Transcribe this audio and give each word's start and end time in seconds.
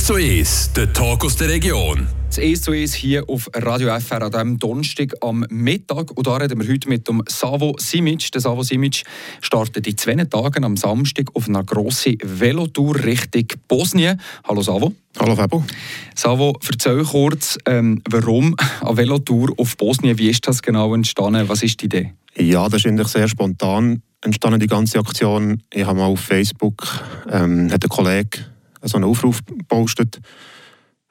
1 0.00 0.06
zu 0.06 0.14
1, 0.14 0.72
der 0.72 0.92
Talk 0.94 1.26
aus 1.26 1.36
der 1.36 1.50
Region. 1.50 2.08
Das 2.28 2.38
1 2.38 2.62
zu 2.62 2.72
1 2.72 2.94
hier 2.94 3.28
auf 3.28 3.50
Radio 3.52 3.94
FR 4.00 4.22
an 4.22 4.30
diesem 4.30 4.58
Donnerstag 4.58 5.12
am 5.20 5.44
Mittag. 5.50 6.16
Und 6.16 6.26
da 6.26 6.36
reden 6.36 6.58
wir 6.58 6.72
heute 6.72 6.88
mit 6.88 7.06
dem 7.06 7.22
Savo 7.28 7.76
Simic. 7.78 8.32
Der 8.32 8.40
Savo 8.40 8.62
Simic 8.62 9.02
startet 9.42 9.86
in 9.86 9.98
zwei 9.98 10.14
Tagen 10.24 10.64
am 10.64 10.78
Samstag 10.78 11.26
auf 11.34 11.48
einer 11.48 11.64
grossen 11.64 12.16
Velotour 12.22 12.96
Richtung 13.04 13.44
Bosnien. 13.68 14.18
Hallo 14.48 14.62
Savo. 14.62 14.94
Hallo 15.18 15.36
Fabo. 15.36 15.64
Savo, 16.14 16.58
erzähl 16.66 17.04
kurz, 17.04 17.58
ähm, 17.66 18.00
warum 18.08 18.56
eine 18.80 18.96
Velotour 18.96 19.52
auf 19.58 19.76
Bosnien? 19.76 20.16
Wie 20.16 20.30
ist 20.30 20.48
das 20.48 20.62
genau 20.62 20.94
entstanden? 20.94 21.46
Was 21.46 21.62
ist 21.62 21.78
die 21.82 21.84
Idee? 21.84 22.14
Ja, 22.38 22.70
das 22.70 22.80
ist 22.80 22.86
eigentlich 22.86 23.08
sehr 23.08 23.28
spontan 23.28 24.00
entstanden, 24.22 24.60
die 24.60 24.66
ganze 24.66 24.98
Aktion. 24.98 25.62
Ich 25.70 25.84
habe 25.84 25.98
mal 25.98 26.06
auf 26.06 26.20
Facebook, 26.20 26.86
ähm, 27.30 27.70
hat 27.70 27.84
ein 27.84 27.88
Kollege 27.90 28.46
so 28.82 28.96
einen 28.96 29.04
Aufruf 29.04 29.40
gepostet, 29.46 30.20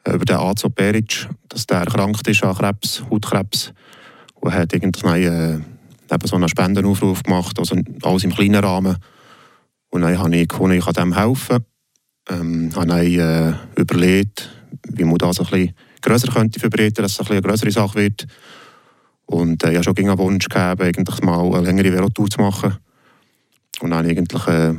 über 0.08 0.26
den 0.26 0.38
Azo 0.38 0.70
Peric, 0.70 1.28
dass 1.50 1.68
der 1.68 1.80
erkrankt 1.80 2.28
ist 2.28 2.44
an 2.44 2.55
Krebs, 2.55 3.04
Hautkrebs. 3.09 3.73
Und 4.36 4.54
hat 4.54 4.73
irgendwann 4.73 5.22
äh, 5.22 5.55
eben 6.14 6.28
so 6.28 6.36
einen 6.36 6.48
Spendenaufruf 6.48 7.23
gemacht, 7.23 7.59
also 7.59 7.76
alles 8.04 8.23
im 8.23 8.34
kleinen 8.34 8.64
Rahmen. 8.64 8.95
Und 9.90 10.02
dann 10.02 10.18
habe 10.18 10.36
ich 10.36 10.48
gefunden, 10.48 10.78
ich 10.78 10.86
kann 10.86 10.94
dem 10.94 11.16
helfen. 11.16 11.66
Ähm, 12.30 12.72
habe 12.76 13.05
ich 13.05 13.18
äh, 13.18 13.54
überlegt, 13.76 14.50
wie 14.88 15.04
man 15.04 15.17
das 15.17 15.40
ein 15.40 15.45
bisschen 15.48 15.73
grösser 16.02 16.31
könnte 16.31 16.59
verbreiten, 16.59 17.02
dass 17.02 17.14
es 17.14 17.20
ein 17.20 17.28
eine 17.31 17.42
größere 17.42 17.72
Sache 17.72 17.95
wird. 17.95 18.28
Und 19.26 19.64
äh, 19.64 19.72
ich 19.72 19.76
habe 19.76 19.84
schon 19.84 19.98
einen 19.98 20.17
Wunsch 20.17 20.48
gegeben, 20.48 20.81
eigentlich 20.81 21.22
mal 21.22 21.54
eine 21.54 21.66
längere 21.66 21.92
Velotour 21.92 22.30
zu 22.30 22.40
machen. 22.40 22.78
Und 23.81 23.90
dann 23.90 24.00
habe 24.00 24.12
ich 24.12 24.17
eigentlich 24.17 24.48
äh, 24.48 24.76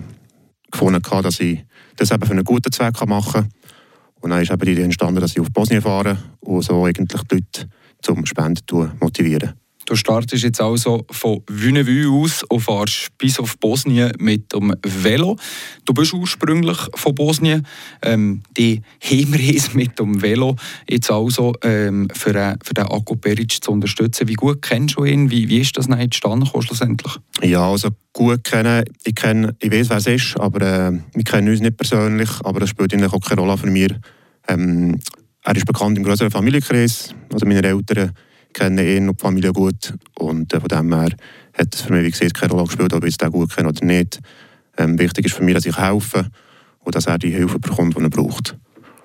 gefunden, 0.71 1.03
dass 1.23 1.41
ich 1.41 1.65
das 2.01 2.11
eben 2.11 2.25
für 2.25 2.33
einen 2.33 2.45
guten 2.45 2.73
Zweck 2.73 3.07
machen 3.07 3.33
kann. 3.33 3.49
Und 4.21 4.31
dann 4.31 4.43
ist 4.43 4.51
eben 4.51 4.65
die 4.65 4.73
Idee 4.73 4.83
entstanden, 4.83 5.21
dass 5.21 5.33
ich 5.33 5.41
auf 5.41 5.51
Bosnien 5.51 5.83
fahre 5.83 6.17
und 6.41 6.63
so 6.63 6.85
eigentlich 6.85 7.23
die 7.23 7.35
Leute 7.37 7.69
zum 8.03 8.27
Spenden 8.27 8.93
motivieren. 9.01 9.55
Du 9.91 9.97
startest 9.97 10.45
jetzt 10.45 10.61
also 10.61 11.05
von 11.11 11.43
Wünnewü 11.49 12.09
aus 12.09 12.45
und 12.45 12.61
fährst 12.61 13.09
bis 13.19 13.41
auf 13.41 13.59
Bosnien 13.59 14.13
mit 14.21 14.53
dem 14.53 14.73
Velo. 14.85 15.37
Du 15.85 15.93
bist 15.93 16.13
ursprünglich 16.13 16.79
von 16.95 17.13
Bosnien. 17.13 17.67
Ähm, 18.01 18.43
die 18.57 18.83
Heimreise 19.03 19.71
mit 19.75 19.99
dem 19.99 20.23
Velo 20.23 20.55
jetzt 20.89 21.11
also 21.11 21.55
ähm, 21.65 22.07
für, 22.15 22.37
äh, 22.37 22.55
für 22.63 22.75
den 22.75 22.85
Akku 22.85 23.17
Peric 23.17 23.65
zu 23.65 23.73
unterstützen. 23.73 24.29
Wie 24.29 24.35
gut 24.35 24.63
kennst 24.63 24.97
du 24.97 25.05
ihn? 25.05 25.29
Wie, 25.29 25.49
wie 25.49 25.59
ist 25.59 25.77
das 25.77 25.89
entstanden 25.89 26.47
schlussendlich? 26.47 27.17
Ja, 27.43 27.69
also 27.69 27.89
gut 28.13 28.45
kennen. 28.45 28.85
Ich, 29.03 29.17
kenne, 29.17 29.57
ich 29.59 29.73
weiß, 29.73 29.91
wer 29.91 29.97
es 29.97 30.07
ist, 30.07 30.39
aber 30.39 30.61
äh, 30.61 30.93
wir 31.15 31.25
kennen 31.25 31.49
uns 31.49 31.61
nicht 31.61 31.77
persönlich. 31.77 32.31
Aber 32.45 32.61
das 32.61 32.69
spielt 32.69 32.95
eigentlich 32.95 33.13
auch 33.13 33.29
keine 33.29 33.41
Rolle 33.41 33.59
für 33.59 33.67
mich. 33.67 33.93
Ähm, 34.47 35.01
er 35.43 35.57
ist 35.57 35.67
bekannt 35.67 35.99
im 35.99 36.05
größeren 36.05 36.31
Familienkreis. 36.31 37.13
Also 37.33 37.45
meine 37.45 37.67
Eltern 37.67 38.13
kennen 38.53 38.87
ihn 38.87 39.09
und 39.09 39.21
die 39.21 39.23
Familie 39.23 39.53
gut. 39.53 39.95
Und 40.19 40.53
äh, 40.53 40.61
von 40.61 40.69
dem 40.69 40.95
her 40.95 41.11
hat 41.55 41.75
es 41.75 41.83
für 41.83 41.93
mich, 41.93 42.05
wie 42.05 42.11
gesagt, 42.11 42.35
keine 42.35 42.53
Rolle 42.53 42.67
gespielt, 42.67 42.93
ob 42.93 43.05
ich 43.05 43.17
es 43.21 43.31
gut 43.31 43.55
kenne 43.55 43.69
oder 43.69 43.85
nicht. 43.85 44.21
Ähm, 44.77 44.99
wichtig 44.99 45.27
ist 45.27 45.35
für 45.35 45.43
mich, 45.43 45.55
dass 45.55 45.67
ich 45.67 45.77
helfe 45.77 46.31
und 46.81 46.95
dass 46.95 47.07
er 47.07 47.19
die 47.19 47.31
Hilfe 47.31 47.59
bekommt, 47.59 47.97
die 47.97 48.03
er 48.03 48.11
braucht. 48.11 48.57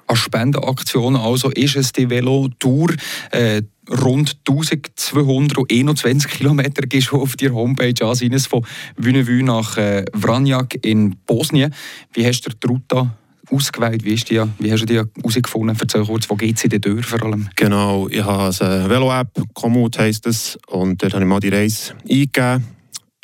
Eine 0.08 0.18
Spendenaktion 0.18 1.16
also 1.16 1.50
ist 1.50 1.76
es 1.76 1.92
die 1.92 2.10
Velo-Tour. 2.10 2.94
Äh, 3.32 3.64
rund 3.90 4.38
1221 4.48 6.32
Kilometer 6.32 6.84
gehst 6.84 7.12
du 7.12 7.22
auf 7.22 7.36
der 7.36 7.54
Homepage 7.54 8.06
an, 8.06 8.40
von 8.40 8.66
Wünnewü 8.98 9.42
nach 9.42 9.78
äh, 9.78 10.06
Vranjak 10.14 10.78
in 10.86 11.16
Bosnien. 11.26 11.74
Wie 12.14 12.26
hast 12.26 12.42
du 12.42 12.52
die 12.52 12.68
Route 12.68 13.10
ausgewählt? 13.52 14.04
Wie, 14.04 14.14
ist 14.14 14.30
die, 14.30 14.42
wie 14.60 14.72
hast 14.72 14.82
du 14.82 14.86
die 14.86 14.98
herausgefunden? 14.98 15.78
Erzähl 15.80 16.06
kurz, 16.06 16.30
wo 16.30 16.36
geht 16.36 16.60
sie 16.60 16.70
denn 16.70 16.82
durch 16.82 17.06
vor 17.06 17.24
allem? 17.24 17.50
Genau, 17.56 18.08
ich 18.10 18.24
habe 18.24 18.54
eine 18.66 18.90
Velo-App, 18.90 19.30
Komoot 19.54 20.00
heisst 20.00 20.26
es, 20.28 20.58
und 20.68 21.02
dort 21.02 21.14
habe 21.14 21.24
ich 21.24 21.30
mal 21.30 21.40
die 21.40 21.50
Reise 21.50 21.94
eingegeben. 22.04 22.66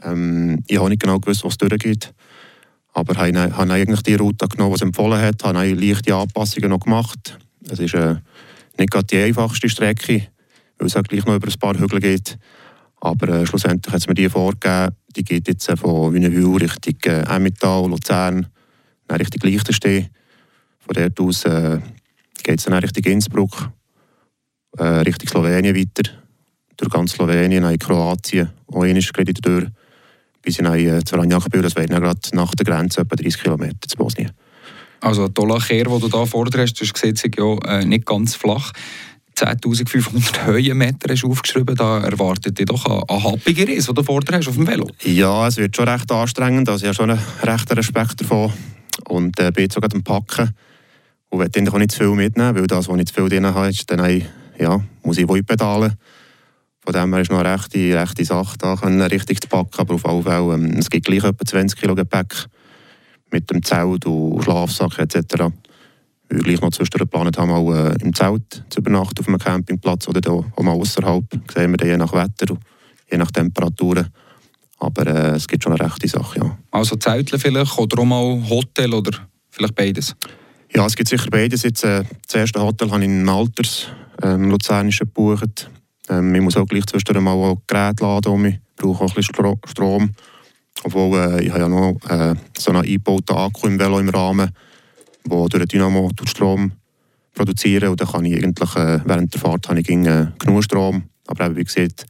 Ähm, 0.04 0.64
ich 0.68 0.78
habe 0.78 0.90
nicht 0.90 1.02
genau 1.02 1.20
gewusst, 1.20 1.44
was 1.44 1.58
durchgeht. 1.58 2.14
Aber 2.94 3.14
ich 3.14 3.36
habe 3.36 3.74
eigentlich 3.74 4.02
die 4.02 4.16
Route 4.16 4.48
genommen, 4.48 4.72
die 4.72 4.76
es 4.76 4.82
empfohlen 4.82 5.22
hat, 5.22 5.44
habe 5.44 5.74
leichte 5.74 6.14
Anpassungen 6.14 6.70
noch 6.70 6.80
gemacht. 6.80 7.38
Es 7.70 7.80
ist 7.80 7.94
äh, 7.94 8.16
nicht 8.78 8.92
gerade 8.92 9.06
die 9.06 9.18
einfachste 9.18 9.70
Strecke, 9.70 10.28
weil 10.78 10.88
es 10.88 10.98
auch 10.98 11.04
gleich 11.04 11.26
noch 11.26 11.36
über 11.36 11.48
ein 11.48 11.60
paar 11.60 11.78
Hügel 11.78 12.00
geht. 12.00 12.38
Aber 13.00 13.30
äh, 13.30 13.46
schlussendlich 13.46 13.94
hat 13.94 14.02
es 14.02 14.08
mir 14.08 14.14
die 14.14 14.30
vorgegeben. 14.30 14.96
Die 15.16 15.24
geht 15.24 15.48
jetzt 15.48 15.70
äh, 15.70 15.78
von 15.78 16.14
Wünnewil 16.14 16.58
Richtung 16.58 16.96
äh, 17.06 17.22
Emmental, 17.34 17.90
Luzern, 17.90 18.48
Richtung 19.10 19.50
Liechtenstein. 19.50 20.10
Von 20.80 20.96
dort 20.96 21.20
aus 21.20 21.46
äh, 21.46 21.80
geht 22.44 22.60
es 22.60 22.66
dann 22.66 22.74
Richtung 22.74 23.04
Innsbruck, 23.04 23.70
äh, 24.78 24.84
Richtung 24.84 25.30
Slowenien 25.30 25.76
weiter, 25.76 26.12
durch 26.78 26.92
ganz 26.92 27.12
Slowenien, 27.14 27.64
in 27.64 27.80
Kroatien, 27.80 28.50
auch 28.68 28.84
einmal 28.84 29.02
die 29.02 29.34
Tür, 29.34 29.68
bis 30.42 30.60
in 30.60 30.66
äh, 30.66 31.04
zu 31.04 31.16
Ranjakbühl, 31.16 31.62
das 31.62 31.76
wäre 31.76 31.88
gerade 31.88 32.20
nach 32.34 32.56
der 32.56 32.66
Grenze 32.66 33.02
etwa 33.02 33.16
30 33.16 33.42
Kilometer 33.42 33.88
zu 33.88 33.98
Bosnien. 33.98 34.32
Also 35.02 35.28
die 35.28 35.34
Dollarkehr, 35.34 35.86
die 35.86 36.00
du 36.00 36.10
hier 36.10 36.26
vorne 36.26 36.52
hast, 36.58 36.80
du 36.80 36.86
hast 36.86 36.94
gesehen, 36.94 37.16
ja 37.38 37.58
äh, 37.66 37.86
nicht 37.86 38.06
ganz 38.06 38.36
flach. 38.36 38.72
10.500 39.38 40.46
Höhenmeter 40.46 41.12
hast 41.12 41.24
du 41.24 41.32
aufgeschrieben, 41.32 41.76
da 41.76 42.02
erwartet 42.02 42.60
dich 42.60 42.66
doch 42.66 42.86
ein, 42.86 43.02
ein 43.08 43.24
happiger 43.24 43.68
Reise, 43.68 43.88
den 43.88 43.96
du 43.96 44.04
vorne 44.04 44.26
hast 44.32 44.48
auf 44.48 44.56
dem 44.56 44.68
Velo. 44.68 44.88
Ja, 45.04 45.48
es 45.48 45.58
wird 45.58 45.76
schon 45.76 45.88
recht 45.88 46.12
anstrengend, 46.12 46.70
also 46.70 46.84
ich 46.84 46.88
habe 46.88 46.96
schon 46.96 47.12
einen 47.12 47.20
rechten 47.44 47.74
Respekt 47.74 48.22
davon 48.22 48.52
und 49.12 49.40
äh, 49.40 49.52
bin 49.52 49.64
jetzt 49.64 49.74
sogar 49.74 49.90
am 49.94 50.04
Packen 50.04 50.56
und 51.30 51.40
will 51.40 51.70
auch 51.70 51.78
nicht 51.78 51.92
zu 51.92 52.00
viel 52.00 52.16
mitnehmen, 52.16 52.56
weil 52.56 52.68
das, 52.68 52.88
was 52.88 53.00
ich 53.00 53.06
zu 53.08 53.14
viel 53.14 53.30
drin 53.30 53.46
habe, 53.46 53.70
ist 53.70 53.90
dann 53.92 54.24
ja, 54.58 54.82
muss 55.04 55.18
ich 55.18 55.28
wohl 55.28 55.44
pedalen. 55.44 55.94
Von 56.84 56.94
dem 56.94 57.14
her 57.14 57.22
ist 57.22 57.32
noch 57.32 57.40
eine 57.40 57.54
rechte, 57.54 57.78
rechte 57.78 58.26
Sache, 58.26 58.58
da 58.58 58.76
können 58.76 59.02
richtig 59.02 59.42
zu 59.42 59.48
packen, 59.48 59.80
aber 59.80 59.96
auf 59.96 60.06
alle 60.06 60.24
Fälle, 60.24 60.54
ähm, 60.54 60.78
es 60.78 60.90
gibt 60.90 61.06
gleich 61.06 61.24
etwa 61.24 61.46
20 61.46 61.80
Kilo 61.80 61.94
Gepäck 61.94 62.48
mit 63.32 63.50
dem 63.52 63.62
Zelt 63.64 64.06
und 64.06 64.44
Schlafsack 64.44 64.98
etc. 65.00 65.40
Weil 65.40 65.52
wir 66.30 66.44
gleich 66.44 66.62
noch 66.62 66.72
zwischendurch 66.72 67.02
geplant 67.02 67.38
haben, 67.38 67.50
mal 67.50 67.92
äh, 67.92 68.04
im 68.04 68.14
Zelt 68.14 68.64
zu 68.70 68.80
übernachten 68.80 69.20
auf 69.20 69.28
einem 69.28 69.38
Campingplatz 69.38 70.08
oder 70.08 70.22
da, 70.22 70.32
auch 70.32 70.64
mal 70.64 70.72
außerhalb. 70.72 71.24
Sehen 71.54 71.72
wir 71.72 71.78
dann 71.78 71.88
je 71.88 71.98
nach 71.98 72.14
Wetter 72.14 72.54
und 72.54 72.60
je 73.12 73.18
nach 73.18 73.32
Temperaturen. 73.32 74.08
Aber 74.82 75.06
äh, 75.06 75.36
es 75.36 75.48
gibt 75.48 75.64
schon 75.64 75.74
eine 75.74 75.86
rechte 75.86 76.08
Sache, 76.08 76.40
ja. 76.40 76.58
Also 76.72 76.96
Zeltle 76.96 77.38
vielleicht 77.38 77.78
oder 77.78 78.02
auch 78.02 78.06
mal 78.06 78.42
Hotel 78.50 78.92
oder 78.94 79.12
vielleicht 79.52 79.76
beides? 79.76 80.16
Ja, 80.74 80.88
es 80.88 80.96
gibt 80.96 81.08
sicher 81.08 81.30
beides. 81.30 81.62
Jetzt, 81.62 81.84
äh, 81.84 82.04
das 82.26 82.36
erste 82.36 82.62
Hotel 82.62 82.90
habe 82.90 83.04
ich 83.04 83.06
in 83.06 83.30
Alters, 83.30 83.88
ähm, 84.24 84.50
Luzernischen 84.50 85.06
gebucht. 85.06 85.70
Ähm, 86.10 86.34
ich 86.34 86.42
muss 86.42 86.58
auch 86.58 86.66
gleich 86.66 86.88
zwischendurch 86.88 87.24
mal 87.24 87.34
auch 87.34 87.62
Geräte 87.68 88.04
laden 88.04 88.32
um. 88.32 88.46
Ich 88.46 88.60
brauche 88.76 89.04
auch 89.04 89.10
ein 89.10 89.16
bisschen 89.16 89.58
Strom. 89.68 90.10
Obwohl, 90.84 91.20
äh, 91.20 91.44
ich 91.44 91.52
habe 91.52 91.60
ja 91.60 91.70
noch 91.70 91.98
äh, 92.10 92.34
so 92.58 92.72
einen 92.72 92.82
eingebauten 92.82 93.36
Akku 93.36 93.68
im 93.68 93.78
Velo 93.78 94.00
im 94.00 94.10
Rahmen, 94.10 94.50
der 95.30 95.38
durch 95.38 95.50
den 95.52 95.68
Dynamo 95.68 96.10
Strom 96.26 96.72
produzieren 97.36 97.90
und 97.90 98.02
dann 98.02 98.08
kann 98.08 98.26
ich 98.26 98.36
eigentlich 98.36 98.76
äh, 98.76 99.00
während 99.06 99.32
der 99.32 99.40
Fahrt 99.40 99.70
habe 99.70 99.80
ich 99.80 99.90
äh, 99.90 100.28
genug 100.40 100.64
Strom. 100.64 101.04
Aber 101.28 101.46
eben, 101.46 101.56
wie 101.56 101.64
gesagt, 101.64 102.08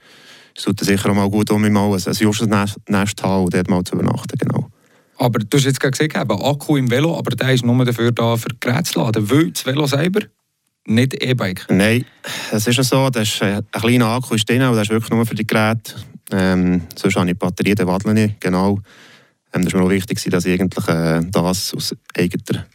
es 0.56 0.63
tut 0.63 0.79
sicher 0.79 1.09
auch 1.09 1.16
mal 1.16 1.29
gut, 1.29 1.50
um 1.51 1.62
mal 1.62 1.94
ein, 1.94 1.94
ein 1.94 2.13
Jostensnest 2.13 2.78
zu 3.17 3.23
haben 3.23 3.45
und 3.45 3.53
dort 3.53 3.69
mal 3.69 3.84
zu 3.84 3.95
übernachten, 3.95 4.38
genau. 4.38 4.69
Aber 5.17 5.39
du 5.39 5.57
hast 5.57 5.66
jetzt 5.66 5.79
gerade 5.79 5.91
gesagt, 5.91 6.16
eben, 6.16 6.41
Akku 6.41 6.78
im 6.78 6.89
Velo, 6.89 7.16
aber 7.16 7.35
der 7.35 7.53
ist 7.53 7.63
nur 7.63 7.85
dafür 7.85 8.12
da, 8.12 8.38
für 8.38 8.50
Geräte 8.59 8.84
zu 8.84 9.00
laden. 9.00 9.29
Weil 9.29 9.51
das 9.51 9.66
Velo 9.66 9.85
selber 9.85 10.22
nicht 10.85 11.13
E-Bike? 11.23 11.67
Nein, 11.69 12.06
es 12.51 12.66
ist 12.66 12.78
ja 12.78 12.84
so, 12.84 13.09
das 13.09 13.28
ist, 13.28 13.41
äh, 13.41 13.62
ein 13.72 13.81
kleiner 13.81 14.07
Akku 14.07 14.34
ist 14.34 14.50
drin, 14.50 14.63
aber 14.63 14.75
das 14.75 14.88
ist 14.88 14.89
wirklich 14.89 15.12
nur 15.12 15.25
für 15.25 15.35
die 15.35 15.45
Geräte. 15.45 15.94
Ähm, 16.31 16.81
sonst 16.95 17.16
habe 17.16 17.29
ich 17.29 17.38
Batterien, 17.38 17.75
den 17.75 17.88
wadle 17.88 18.13
nicht, 18.13 18.41
genau. 18.41 18.79
Ähm, 19.53 19.63
das 19.63 19.73
war 19.73 19.81
mir 19.81 19.88
auch 19.88 19.91
wichtig, 19.91 20.23
dass 20.29 20.45
ich 20.45 20.59
eigentlich 20.59 20.88
äh, 20.88 21.22
das 21.29 21.75
aus 21.75 21.95
eigener 22.18 22.66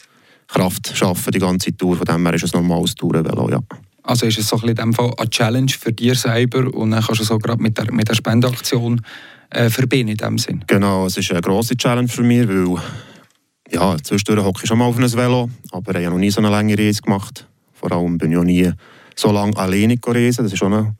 Kraft 0.47 0.95
schaffe, 0.95 1.31
die 1.31 1.39
ganze 1.39 1.75
Tour. 1.75 1.97
Von 1.97 2.05
dem 2.05 2.25
her 2.25 2.35
ist 2.35 2.43
es 2.43 2.53
ein 2.53 2.61
normales 2.61 2.95
Tourenvelo, 2.95 3.49
ja. 3.49 3.59
Also 4.07 4.25
ist 4.25 4.39
es 4.39 4.47
so 4.47 4.57
ein 4.61 4.69
in 4.69 4.75
dem 4.75 4.93
Fall 4.93 5.13
eine 5.17 5.29
Challenge 5.29 5.69
für 5.69 5.91
dich 5.91 6.17
selber 6.17 6.73
und 6.73 6.91
dann 6.91 7.03
kannst 7.03 7.19
du 7.19 7.25
so 7.25 7.37
gerade 7.37 7.61
mit 7.61 7.77
der, 7.77 7.91
mit 7.91 8.07
der 8.07 8.15
Spendeaktion 8.15 9.01
äh, 9.49 9.69
verbinden 9.69 10.13
in 10.13 10.17
dem 10.17 10.37
Sinn? 10.37 10.63
Genau, 10.65 11.07
es 11.07 11.17
ist 11.17 11.29
eine 11.29 11.41
grosse 11.41 11.75
Challenge 11.75 12.07
für 12.07 12.23
mich, 12.23 12.47
weil 12.47 12.81
ja, 13.69 13.97
zwischendurch 14.01 14.45
hocke 14.45 14.61
ich 14.63 14.67
schon 14.69 14.77
mal 14.77 14.85
auf 14.85 14.97
einem 14.97 15.11
Velo, 15.11 15.49
aber 15.71 15.99
ich 15.99 16.05
habe 16.05 16.15
noch 16.15 16.21
nie 16.21 16.29
so 16.29 16.39
eine 16.39 16.49
lange 16.49 16.77
Reise 16.77 17.01
gemacht. 17.01 17.45
Vor 17.73 17.91
allem 17.91 18.17
bin 18.17 18.31
ich 18.31 18.37
noch 18.37 18.45
nie 18.45 18.71
so 19.13 19.29
lange 19.29 19.57
alleine 19.57 19.97
reisen. 20.01 20.45
Das 20.45 20.53
ist 20.53 20.59
schon 20.59 20.73
eine, 20.73 20.95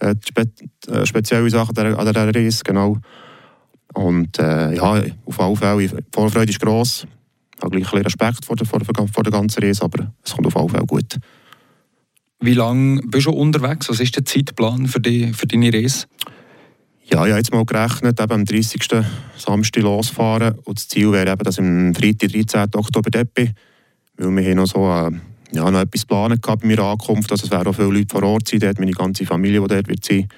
eine 0.00 0.18
spe 0.26 0.42
eine 0.88 1.06
spezielle 1.06 1.48
Sache 1.50 1.70
an 1.76 2.06
dieser 2.06 2.34
Reise, 2.34 2.64
genau. 2.64 2.98
Und 3.94 4.36
äh, 4.40 4.74
ja, 4.74 5.04
auf 5.26 5.40
alle 5.40 5.56
Fälle, 5.56 5.86
die 5.86 6.04
Vorfreude 6.12 6.50
ist 6.50 6.60
gross. 6.60 7.06
Ich 7.56 7.62
habe 7.62 7.76
gleich 7.76 7.92
ein 7.92 8.02
Respekt 8.02 8.44
vor 8.44 8.56
der, 8.56 8.66
vor, 8.66 8.80
vor 8.80 9.22
der 9.22 9.32
ganzen 9.32 9.62
Reise, 9.62 9.84
aber 9.84 10.12
es 10.24 10.34
kommt 10.34 10.48
auf 10.48 10.56
alle 10.56 10.68
Fälle 10.68 10.86
gut. 10.86 11.18
Wie 12.40 12.54
lange 12.54 13.02
bist 13.02 13.26
du 13.26 13.30
unterwegs? 13.30 13.88
Was 13.88 14.00
ist 14.00 14.14
der 14.16 14.24
Zeitplan 14.24 14.86
für, 14.86 15.00
die, 15.00 15.32
für 15.32 15.46
deine 15.46 15.72
Reise? 15.72 16.06
Ja, 17.04 17.24
ich 17.24 17.30
habe 17.30 17.38
jetzt 17.38 17.52
mal 17.52 17.64
gerechnet, 17.64 18.20
eben 18.20 18.32
am 18.32 18.44
30. 18.44 18.82
Samstag 19.36 19.82
losfahren. 19.82 20.58
Und 20.64 20.78
das 20.78 20.88
Ziel 20.88 21.10
wäre 21.10 21.32
eben, 21.32 21.42
dass 21.42 21.58
ich 21.58 21.64
am 21.64 21.94
Freitag, 21.94 22.30
13. 22.32 22.68
Oktober 22.74 23.10
dort 23.10 23.34
bin. 23.34 23.54
Weil 24.16 24.36
wir 24.36 24.50
haben 24.50 24.56
noch 24.56 24.66
so 24.66 24.84
eine 24.84 25.20
ja, 25.52 25.70
noch 25.70 25.80
etwas 25.80 26.04
planen 26.04 26.40
bei 26.40 26.56
meiner 26.62 26.82
Ankunft. 26.84 27.30
Also 27.32 27.46
es 27.46 27.50
werden 27.50 27.68
auch 27.68 27.74
viele 27.74 27.88
Leute 27.88 28.08
vor 28.10 28.22
Ort 28.22 28.48
sein, 28.48 28.60
dort 28.60 28.78
meine 28.78 28.92
ganze 28.92 29.24
Familie, 29.24 29.60
die 29.60 29.68
dort 29.68 29.88
wird 29.88 30.04
sein. 30.04 30.28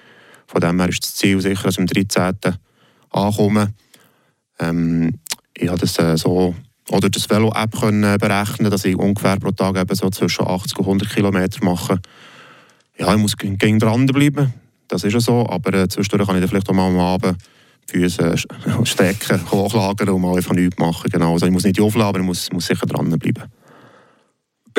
Von 0.47 0.61
dem 0.61 0.79
her 0.79 0.88
ist 0.88 1.02
das 1.02 1.14
Ziel 1.14 1.41
sicher, 1.41 1.64
dass 1.64 1.79
wir 1.79 1.82
am 1.82 1.87
13. 1.87 2.55
ankommen. 3.11 3.75
Ähm, 4.58 5.19
ich 5.56 5.69
habe 5.69 5.79
das 5.79 5.99
äh, 5.99 6.17
so 6.17 6.55
oder 6.90 7.08
das 7.08 7.31
Velo-App 7.31 7.81
können 7.81 8.19
berechnen, 8.19 8.70
dass 8.70 8.84
ich 8.84 8.96
ungefähr 8.96 9.38
pro 9.38 9.50
Tag 9.52 9.76
eben 9.76 9.94
so 9.94 10.10
zwischen 10.10 10.46
80 10.46 10.78
und 10.78 10.84
100 10.84 11.10
Kilometer 11.10 11.64
mache. 11.64 12.00
Ja, 12.98 13.12
ich 13.12 13.19
muss 13.19 13.37
gegen 13.37 13.78
dranbleiben, 13.78 14.52
das 14.88 15.04
ist 15.04 15.12
ja 15.12 15.20
so, 15.20 15.48
aber 15.48 15.72
äh, 15.75 15.88
zwischendurch 15.88 16.26
kann 16.26 16.37
ich 16.37 16.42
dann 16.42 16.50
vielleicht 16.50 16.69
auch 16.69 16.75
mal 16.75 16.88
am 16.88 16.98
Abend 16.98 17.38
Füße 17.87 18.22
äh, 18.22 18.37
stecken, 18.84 19.40
hochlagern 19.50 20.08
und 20.10 20.20
mal 20.20 20.37
einfach 20.37 20.54
nichts 20.54 20.78
machen. 20.78 21.10
Genau. 21.10 21.32
Also 21.32 21.46
ich 21.46 21.52
muss 21.52 21.64
nicht 21.64 21.81
aufladen, 21.81 22.08
aber 22.08 22.19
ich 22.20 22.26
muss, 22.26 22.52
muss 22.52 22.66
sicher 22.66 22.87
dranbleiben. 22.87 23.44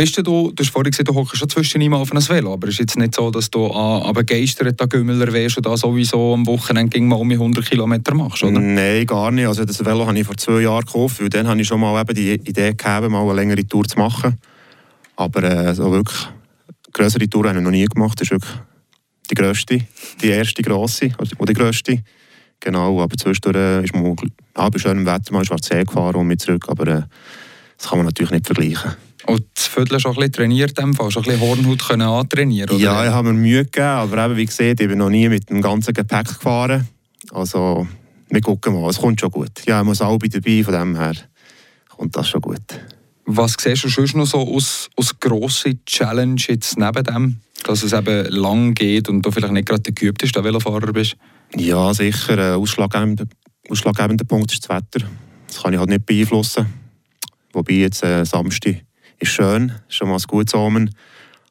Bist 0.01 0.17
du, 0.17 0.23
du 0.23 0.51
hast 0.57 0.71
vorhin 0.71 0.89
gesagt, 0.89 1.09
du 1.09 1.13
hockst 1.13 1.37
schon 1.37 1.47
zwischen 1.47 1.79
ihm 1.79 1.93
auf 1.93 2.11
einem 2.11 2.27
Velo, 2.27 2.53
aber 2.53 2.69
es 2.69 2.73
ist 2.73 2.79
jetzt 2.79 2.97
nicht 2.97 3.13
so, 3.13 3.29
dass 3.29 3.51
du 3.51 3.67
an, 3.67 4.01
an 4.01 4.89
Gümmeler 4.89 5.31
wärst 5.31 5.57
und 5.57 5.65
da 5.67 5.77
sowieso 5.77 6.33
am 6.33 6.47
Wochenende 6.47 6.99
mal 7.01 7.17
um 7.17 7.29
100 7.29 7.63
Kilometer 7.63 8.15
machst, 8.15 8.43
oder? 8.43 8.59
Nein, 8.59 9.05
gar 9.05 9.29
nicht. 9.29 9.45
Also 9.45 9.63
das 9.63 9.85
Velo 9.85 10.07
habe 10.07 10.17
ich 10.17 10.25
vor 10.25 10.35
zwei 10.37 10.61
Jahren 10.61 10.85
gekauft, 10.85 11.21
weil 11.21 11.29
dann 11.29 11.47
habe 11.47 11.61
ich 11.61 11.67
schon 11.67 11.79
mal 11.79 12.01
eben 12.01 12.15
die 12.15 12.31
Idee 12.31 12.73
gehabt, 12.73 13.11
mal 13.11 13.21
eine 13.21 13.33
längere 13.35 13.63
Tour 13.67 13.83
zu 13.83 13.99
machen. 13.99 14.39
Aber 15.17 15.43
äh, 15.43 15.75
so 15.75 15.91
wirklich 15.91 16.17
größere 16.93 17.29
Tour 17.29 17.47
habe 17.47 17.59
ich 17.59 17.63
noch 17.63 17.69
nie 17.69 17.85
gemacht. 17.85 18.19
Das 18.19 18.25
ist 18.25 18.31
wirklich 18.31 18.53
die 19.29 19.35
grösste, 19.35 19.81
die 20.19 20.29
erste 20.29 20.63
grosse, 20.63 21.11
oder 21.37 21.53
die 21.53 21.59
grösste. 21.59 22.01
Genau, 22.59 22.99
aber 23.03 23.15
zwischendurch 23.17 23.55
äh, 23.55 23.83
ist 23.83 23.93
man 23.93 24.15
ja, 24.57 24.67
bei 24.67 24.79
schönem 24.79 25.05
Wetter 25.05 25.31
mal 25.31 25.45
See 25.45 25.83
gefahren 25.83 26.15
und 26.15 26.25
mit 26.25 26.41
zurück, 26.41 26.65
aber 26.69 26.87
äh, 26.87 27.03
das 27.77 27.87
kann 27.87 27.99
man 27.99 28.07
natürlich 28.07 28.31
nicht 28.31 28.47
vergleichen. 28.47 28.95
Und 29.25 29.43
das 29.55 29.67
Viertel 29.67 29.99
schon 29.99 30.11
ein 30.11 30.15
bisschen 30.15 30.31
trainiert, 30.33 30.77
dem 30.77 30.93
Fall, 30.93 31.11
schon 31.11 31.23
ein 31.23 31.31
bisschen 31.31 31.41
Hornhaut 31.41 31.87
können 31.87 32.01
antrainieren 32.01 32.71
oder? 32.71 32.79
Ja, 32.83 33.05
ich 33.05 33.11
habe 33.11 33.31
mir 33.31 33.39
Mühe 33.39 33.65
gegeben, 33.65 33.85
aber 33.85 34.25
eben, 34.25 34.37
wie 34.37 34.45
gesagt, 34.45 34.79
ich 34.79 34.87
bin 34.87 34.97
noch 34.97 35.09
nie 35.09 35.29
mit 35.29 35.49
dem 35.49 35.61
ganzen 35.61 35.93
Gepäck 35.93 36.27
gefahren. 36.27 36.87
Also, 37.31 37.87
wir 38.29 38.41
gucken 38.41 38.73
mal, 38.73 38.89
es 38.89 38.99
kommt 38.99 39.19
schon 39.19 39.31
gut. 39.31 39.51
Ja, 39.67 39.79
ich 39.79 39.85
muss 39.85 40.01
auch 40.01 40.17
dabei, 40.17 40.63
von 40.63 40.73
dem 40.73 40.95
her 40.97 41.13
kommt 41.89 42.15
das 42.15 42.29
schon 42.29 42.41
gut. 42.41 42.61
Was 43.25 43.55
siehst 43.59 43.83
du 43.83 43.89
sonst 43.89 44.15
noch 44.15 44.25
so 44.25 44.39
aus, 44.39 44.89
aus 44.95 45.17
grossen 45.19 45.85
Challenge 45.85 46.41
jetzt 46.47 46.77
neben 46.77 47.03
dem, 47.03 47.37
dass 47.63 47.83
es 47.83 47.93
eben 47.93 48.25
lang 48.29 48.73
geht 48.73 49.07
und 49.07 49.21
du 49.25 49.31
vielleicht 49.31 49.53
nicht 49.53 49.67
gerade 49.67 49.83
der 49.83 49.93
geübteste 49.93 50.43
Velofahrer 50.43 50.91
bist? 50.91 51.15
Ja, 51.55 51.93
sicher. 51.93 52.37
Ein 52.37 52.59
ausschlaggebender, 52.59 53.25
ausschlaggebender 53.69 54.25
Punkt 54.25 54.51
ist 54.51 54.67
das 54.67 54.75
Wetter. 54.75 55.05
Das 55.47 55.61
kann 55.61 55.73
ich 55.73 55.79
halt 55.79 55.89
nicht 55.89 56.05
beeinflussen. 56.05 56.65
Wobei 57.53 57.73
jetzt 57.73 58.03
äh, 58.03 58.25
Samstag 58.25 58.83
ist 59.21 59.31
schön, 59.31 59.71
ist 59.87 59.95
schon 59.95 60.09
mal 60.09 60.15
ein 60.15 60.23
gutes 60.27 60.53
Omen. 60.53 60.93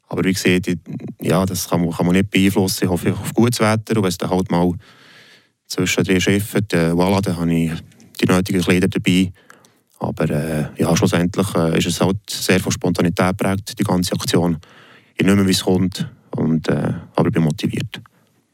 Aber 0.09 0.25
wie 0.25 0.33
gesagt, 0.33 0.77
ja, 1.21 1.47
das 1.47 1.69
kann 1.69 1.81
man, 1.81 1.91
kann 1.93 2.07
man 2.07 2.17
nicht 2.17 2.31
beeinflussen. 2.31 2.85
Ich 2.85 2.91
hoffe 2.91 3.13
auf 3.13 3.33
gutes 3.33 3.61
Wetter 3.61 3.97
und 3.97 4.03
wenn 4.03 4.09
es 4.09 4.19
dann 4.19 4.31
halt 4.31 4.51
mal 4.51 4.73
zwischen 5.69 6.05
drei 6.05 6.19
Schiffen, 6.19 6.67
äh, 6.73 6.91
voilà, 6.91 7.21
dann 7.23 7.37
habe 7.37 7.55
ich 7.55 7.73
die 8.21 8.27
nötigen 8.27 8.61
Kleider 8.61 8.89
dabei. 8.89 9.33
Aber 10.01 10.29
äh, 10.31 10.67
ja, 10.79 10.97
schlussendlich 10.97 11.55
äh, 11.55 11.79
ist 11.79 11.87
es 11.87 12.01
halt 12.01 12.19
sehr 12.29 12.59
von 12.59 12.73
Spontanität 12.73 13.39
geprägt, 13.39 13.79
die 13.79 13.85
ganze 13.85 14.15
Aktion. 14.15 14.59
Ich 15.15 15.25
mehr, 15.25 15.47
wie 15.47 15.51
es 15.51 15.63
kommt, 15.63 16.09
und, 16.37 16.69
äh, 16.69 16.93
aber 17.15 17.29
ich 17.29 17.35
bin 17.35 17.45
motiviert. 17.45 18.01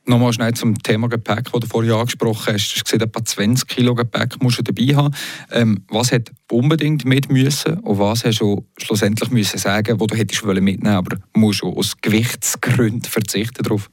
Nochmal 0.08 0.32
schnell 0.32 0.54
zum 0.54 0.80
Thema 0.80 1.08
Gepäck, 1.08 1.50
das 1.50 1.60
du 1.60 1.66
vorhin 1.66 1.90
angesprochen 1.90 2.54
hast. 2.54 2.70
Du 2.70 2.76
hast 2.76 2.84
gesagt, 2.84 3.02
etwa 3.02 3.24
20 3.24 3.66
Kilo 3.66 3.92
Gepäck 3.96 4.40
musst 4.40 4.58
du 4.58 4.62
dabei 4.62 4.94
haben. 4.94 5.12
Ähm, 5.50 5.82
was 5.88 6.12
hat 6.12 6.30
unbedingt 6.48 7.04
mit 7.04 7.28
müssen 7.28 7.80
und 7.80 7.98
was 7.98 8.24
hast 8.24 8.40
du 8.40 8.64
schlussendlich 8.78 9.30
müssen 9.30 9.58
sagen, 9.58 9.98
wo 9.98 10.06
du 10.06 10.14
hättest 10.14 10.44
mitnehmen 10.44 10.86
aber 10.86 11.16
musst 11.34 11.62
du 11.62 11.72
aus 11.72 11.96
Gewichtsgründen 12.00 13.02
verzichten 13.10 13.64
darauf? 13.64 13.90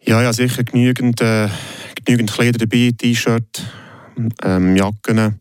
Ja, 0.00 0.22
ja, 0.22 0.32
sicher 0.32 0.62
genügend, 0.62 1.20
äh, 1.20 1.48
genügend 2.04 2.32
Kleider 2.32 2.58
dabei, 2.58 2.92
T-Shirt, 2.96 3.64
ähm, 4.44 4.76
Jacken. 4.76 5.40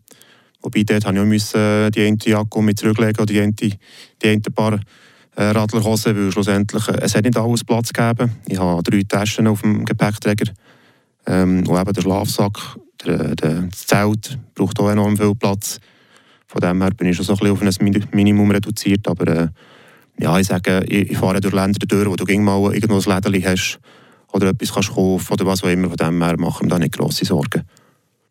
Wobei 0.63 0.83
dort 0.83 1.06
habe 1.06 1.16
ich 1.16 1.21
auch 1.21 1.25
müssen, 1.25 1.92
die 1.92 2.07
eine 2.07 2.18
Jacke 2.24 2.62
mit 2.63 2.80
zurücklegen 2.80 3.21
oder 3.21 3.25
die 3.27 3.39
eine, 3.39 3.54
die 3.54 3.77
eine 4.24 4.42
paar 4.42 4.74
äh, 4.74 4.80
Radlerhosen, 5.44 6.15
weil 6.15 6.31
schlussendlich, 6.31 6.88
äh, 6.88 7.00
es 7.01 7.15
hat 7.15 7.24
nicht 7.24 7.38
alles 7.38 7.63
Platz 7.63 7.94
gegeben. 7.94 8.31
Ich 8.47 8.59
habe 8.59 8.83
drei 8.83 9.03
Taschen 9.03 9.47
auf 9.47 9.62
dem 9.62 9.86
Gepäckträger 9.86 10.51
ähm, 11.25 11.68
und 11.68 11.80
eben 11.80 11.94
der 11.94 12.01
Schlafsack, 12.01 12.57
der, 13.06 13.36
der, 13.36 13.62
das 13.63 13.88
Zelt 13.88 14.38
braucht 14.56 14.80
auch 14.80 14.89
enorm 14.89 15.18
viel 15.18 15.36
Platz. 15.36 15.80
Von 16.47 16.62
dem 16.62 16.81
her 16.81 16.91
bin 16.91 17.07
ich 17.07 17.15
schon 17.15 17.25
so 17.25 17.33
ein 17.33 17.53
bisschen 17.53 17.74
auf 17.74 17.81
ein 17.81 18.07
Minimum 18.12 18.51
reduziert, 18.51 19.07
aber 19.07 19.27
äh, 19.27 19.47
ja, 20.19 20.38
ich 20.39 20.47
sage, 20.47 20.83
ich, 20.88 21.12
ich, 21.12 21.18
fahre 21.18 21.39
durch 21.39 21.53
Länder 21.53 21.80
durch, 21.85 22.09
wo 22.09 22.15
du 22.15 22.39
mal 22.39 22.74
irgendwo 22.74 22.97
ein 22.97 23.24
Läden 23.24 23.45
hast 23.45 23.80
oder 24.33 24.47
etwas 24.47 24.74
kannst 24.74 24.94
kaufen 24.94 25.33
oder 25.33 25.45
was 25.45 25.63
auch 25.63 25.69
immer, 25.69 25.88
von 25.88 25.97
dem 25.97 26.24
her 26.24 26.38
machen 26.38 26.68
wir 26.68 26.71
da 26.71 26.80
nicht 26.80 26.97
grosse 26.97 27.25
Sorgen. 27.25 27.63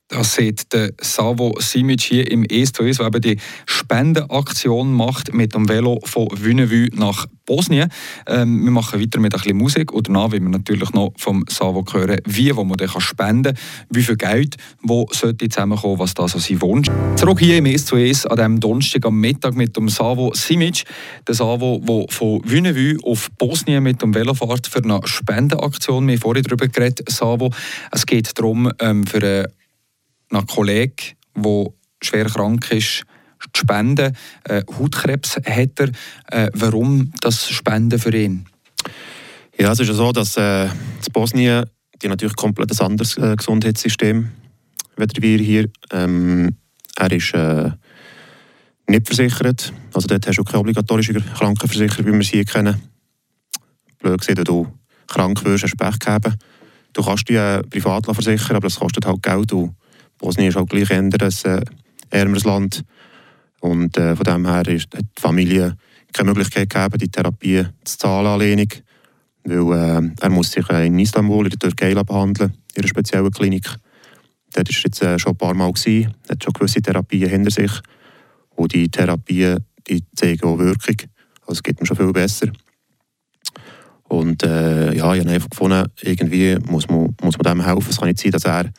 Das 0.08 0.34
sieht 0.34 0.72
der 0.72 0.92
Savo 1.02 1.54
Simic 1.58 2.00
hier 2.00 2.30
im 2.30 2.42
ES2, 2.42 2.96
der 2.96 3.06
eben 3.06 3.20
die 3.20 3.36
Spendenaktion 3.66 4.90
macht 4.90 5.34
mit 5.34 5.54
dem 5.54 5.68
Velo 5.68 6.00
von 6.04 6.28
Wünnewü 6.32 6.88
nach 6.94 7.26
Bosnien. 7.44 7.90
Ähm, 8.26 8.64
wir 8.64 8.70
machen 8.70 9.00
weiter 9.00 9.20
mit 9.20 9.34
ein 9.34 9.40
bisschen 9.40 9.58
Musik 9.58 9.92
und 9.92 10.08
danach 10.08 10.32
will 10.32 10.40
wir 10.40 10.48
natürlich 10.48 10.92
noch 10.92 11.12
vom 11.18 11.44
Savo 11.50 11.84
hören, 11.92 12.20
wie 12.24 12.56
wo 12.56 12.64
man 12.64 12.78
dann 12.78 12.88
spenden 13.00 13.54
kann, 13.54 13.62
wie 13.90 14.02
viel 14.02 14.16
Geld 14.16 14.56
wo 14.82 15.06
sollte 15.12 15.46
zusammenkommen, 15.46 15.98
was 15.98 16.14
das 16.14 16.32
so 16.32 16.38
sein 16.38 16.62
Wunsch. 16.62 16.88
Zurück 17.16 17.40
hier 17.40 17.58
im 17.58 17.66
ES2 17.66 18.28
an 18.28 18.36
diesem 18.36 18.60
Donnerstag 18.60 19.04
am 19.04 19.20
Mittag 19.20 19.56
mit 19.56 19.76
dem 19.76 19.90
Savo 19.90 20.32
Simic. 20.34 20.84
Der 21.26 21.34
Savo, 21.34 21.82
der 21.86 22.06
von 22.08 22.40
Wünnewü 22.44 22.96
auf 23.02 23.30
Bosnien 23.36 23.82
mit 23.82 24.00
dem 24.00 24.14
Velo 24.14 24.32
fährt 24.32 24.66
für 24.66 24.82
eine 24.82 25.00
Spendenaktion. 25.04 26.06
Wir 26.06 26.14
haben 26.14 26.20
vorhin 26.20 26.44
darüber 26.44 26.66
geredet, 26.66 27.10
Savo. 27.10 27.50
Es 27.92 28.06
geht 28.06 28.38
darum, 28.38 28.70
ähm, 28.78 29.06
für 29.06 29.18
eine 29.18 29.57
einen 30.30 30.46
Kollegen, 30.46 30.94
der 31.36 31.66
schwer 32.02 32.26
krank 32.26 32.70
ist, 32.70 33.04
zu 33.52 33.60
spenden. 33.60 34.16
Äh, 34.44 34.62
Hautkrebs 34.78 35.36
hat 35.36 35.80
er. 35.80 35.90
Äh, 36.30 36.50
warum 36.54 37.12
das 37.20 37.48
Spenden 37.48 37.98
für 37.98 38.14
ihn? 38.14 38.46
Ja, 39.56 39.72
es 39.72 39.80
ist 39.80 39.88
ja 39.88 39.94
so, 39.94 40.12
dass 40.12 40.36
äh, 40.36 40.66
in 40.66 40.72
Bosnien 41.12 41.64
die 42.02 42.08
natürlich 42.08 42.36
komplett 42.36 42.70
ein 42.70 42.86
anderes 42.86 43.16
äh, 43.16 43.34
Gesundheitssystem 43.36 44.30
wie 44.98 45.22
wir 45.22 45.38
hier. 45.38 45.68
Ähm, 45.92 46.56
er 46.96 47.12
ist 47.12 47.32
äh, 47.34 47.70
nicht 48.88 49.06
versichert. 49.06 49.72
Also 49.94 50.08
dort 50.08 50.26
hast 50.26 50.38
du 50.38 50.44
keine 50.44 50.58
obligatorische 50.58 51.14
Krankenversicherung, 51.14 52.06
wie 52.06 52.12
wir 52.12 52.24
sie 52.24 52.30
hier 52.32 52.44
kennen. 52.44 52.82
Blöd 53.98 54.18
gesehen, 54.18 54.38
wenn 54.38 54.44
du 54.44 54.66
krank 55.06 55.44
wirst, 55.44 55.64
hast 55.64 55.72
du 55.72 55.76
Pech 55.76 55.98
gegeben. 55.98 56.36
Du 56.92 57.02
kannst 57.02 57.28
dich 57.28 57.36
äh, 57.36 57.62
privat 57.62 58.06
versichern, 58.06 58.56
aber 58.56 58.66
das 58.66 58.78
kostet 58.78 59.06
halt 59.06 59.22
Geld. 59.22 59.52
Und 59.52 59.74
Bosnien 60.18 60.48
ist 60.48 60.56
auch 60.56 60.66
gleich 60.66 60.90
ein 60.92 61.10
äh, 61.12 61.60
ärmeres 62.10 62.44
Land. 62.44 62.84
Und 63.60 63.96
äh, 63.96 64.14
von 64.14 64.24
dem 64.24 64.46
her 64.46 64.66
ist, 64.68 64.94
hat 64.94 65.02
die 65.02 65.20
Familie 65.20 65.76
keine 66.12 66.30
Möglichkeit 66.30 66.70
gegeben, 66.70 66.98
die 66.98 67.08
Therapie 67.08 67.64
zu 67.84 67.98
zahlen 67.98 68.26
alleinig. 68.26 68.82
Weil 69.44 69.72
äh, 69.72 70.10
er 70.20 70.30
muss 70.30 70.52
sich 70.52 70.68
äh, 70.70 70.86
in 70.86 70.98
Istanbul, 70.98 71.46
in 71.46 71.50
der 71.50 71.58
Türkei 71.58 71.94
behandeln, 71.94 72.54
in 72.74 72.82
einer 72.82 72.88
speziellen 72.88 73.30
Klinik. 73.30 73.68
Dort 74.54 74.68
war 74.68 74.80
jetzt 74.84 75.02
äh, 75.02 75.18
schon 75.18 75.32
ein 75.32 75.38
paar 75.38 75.54
Mal, 75.54 75.72
gewesen, 75.72 76.14
hat 76.28 76.42
schon 76.42 76.52
gewisse 76.52 76.82
Therapien 76.82 77.28
hinter 77.28 77.50
sich. 77.50 77.72
Und 78.56 78.74
die 78.74 78.88
Therapien 78.88 79.64
die 79.88 80.04
zeigen 80.14 80.44
auch 80.44 80.58
Wirkung. 80.58 80.96
Also 81.42 81.52
es 81.52 81.62
geht 81.62 81.80
ihm 81.80 81.86
schon 81.86 81.96
viel 81.96 82.12
besser. 82.12 82.48
Und 84.04 84.42
äh, 84.42 84.94
ja, 84.94 85.14
ich 85.14 85.20
habe 85.20 85.30
einfach 85.30 85.50
gefunden, 85.50 85.86
irgendwie 86.00 86.56
muss 86.66 86.88
man, 86.88 87.14
muss 87.22 87.36
man 87.38 87.56
dem 87.56 87.64
helfen. 87.64 87.90
Es 87.90 87.98
kann 87.98 88.08
nicht 88.08 88.20
sein, 88.20 88.32
dass 88.32 88.44
er 88.44 88.70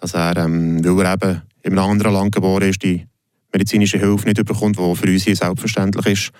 dass 0.00 0.14
er, 0.14 0.36
ähm, 0.36 0.84
weil 0.84 1.06
er 1.06 1.14
eben 1.14 1.42
in 1.62 1.78
einem 1.78 1.90
anderen 1.90 2.14
Land 2.14 2.34
geboren 2.34 2.68
ist, 2.68 2.82
die 2.82 3.06
medizinische 3.52 3.98
Hilfe 3.98 4.26
nicht 4.26 4.44
bekommt, 4.44 4.78
die 4.78 4.96
für 4.96 5.06
uns 5.06 5.24
hier 5.24 5.36
selbstverständlich 5.36 6.06
ist. 6.06 6.30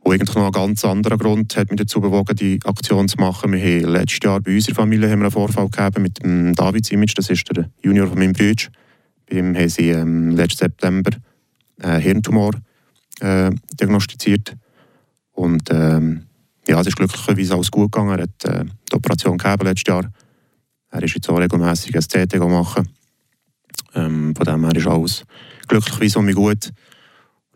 Und 0.00 0.12
eigentlich 0.12 0.34
noch 0.34 0.46
ein 0.46 0.52
ganz 0.52 0.84
anderer 0.84 1.18
Grund 1.18 1.56
hat 1.56 1.70
mich 1.70 1.80
dazu 1.80 2.00
bewogen, 2.00 2.36
die 2.36 2.60
Aktion 2.64 3.08
zu 3.08 3.16
machen. 3.18 3.52
Wir 3.52 3.60
haben 3.60 3.92
letztes 3.92 4.20
Jahr 4.22 4.40
bei 4.40 4.54
unserer 4.54 4.74
Familie 4.74 5.10
einen 5.10 5.30
Vorfall 5.30 5.68
gehabt 5.68 5.98
mit 5.98 6.22
dem 6.22 6.54
David 6.54 6.84
Simic, 6.84 7.14
das 7.14 7.30
ist 7.30 7.44
der 7.56 7.68
Junior 7.82 8.06
von 8.06 8.18
meinem 8.18 8.32
Bruder. 8.32 8.64
Bei 9.28 9.38
ihm 9.38 9.54
haben 9.56 9.68
sie 9.68 9.90
ähm, 9.90 10.30
letzten 10.30 10.64
September 10.64 11.10
einen 11.82 12.00
Hirntumor 12.00 12.52
äh, 13.20 13.50
diagnostiziert. 13.78 14.56
Und 15.32 15.68
ähm, 15.70 16.26
ja, 16.66 16.80
es 16.80 16.86
ist 16.86 16.96
glücklicherweise 16.96 17.54
alles 17.54 17.70
gut 17.70 17.92
gegangen. 17.92 18.18
Er 18.18 18.22
hat 18.22 18.44
äh, 18.44 18.64
die 18.90 18.96
Operation 18.96 19.38
gehabt 19.38 19.62
letztes 19.62 19.88
Jahr 19.88 20.10
er 20.90 21.02
ist 21.02 21.14
jetzt 21.14 21.28
auch 21.28 21.38
regelmässig 21.38 21.94
ein 21.94 22.02
CT 22.02 22.38
machen. 22.38 22.88
Ähm, 23.94 24.34
von 24.34 24.44
dem 24.44 24.64
her 24.64 24.76
ist 24.76 24.86
alles 24.86 25.24
glücklicherweise 25.66 26.18
um 26.18 26.24
mich 26.24 26.34
gut. 26.34 26.70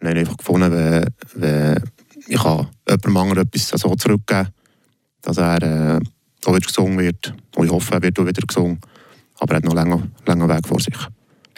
Und 0.01 0.09
dann 0.09 0.17
einfach 0.17 0.37
gefunden, 0.37 0.73
wenn, 0.73 1.07
wenn 1.35 1.83
ich 2.27 2.43
jemandem 2.43 3.17
anderen 3.17 3.47
etwas 3.47 3.69
so 3.69 3.95
zurückgeben 3.95 4.49
dass 5.23 5.39
er 5.39 5.63
äh, 5.63 6.01
auch 6.45 6.55
wieder 6.55 6.67
gesungen 6.67 6.99
wird. 6.99 7.33
Und 7.57 7.67
ich 7.67 7.73
hoffe, 7.73 7.95
er 7.95 8.03
wird 8.03 8.19
auch 8.19 8.27
wieder 8.27 8.43
gesungen. 8.43 8.81
Aber 9.39 9.55
er 9.55 9.57
hat 9.59 9.65
noch 9.65 9.77
einen 9.77 10.13
langen 10.27 10.49
Weg 10.49 10.67
vor 10.67 10.81
sich. 10.81 10.97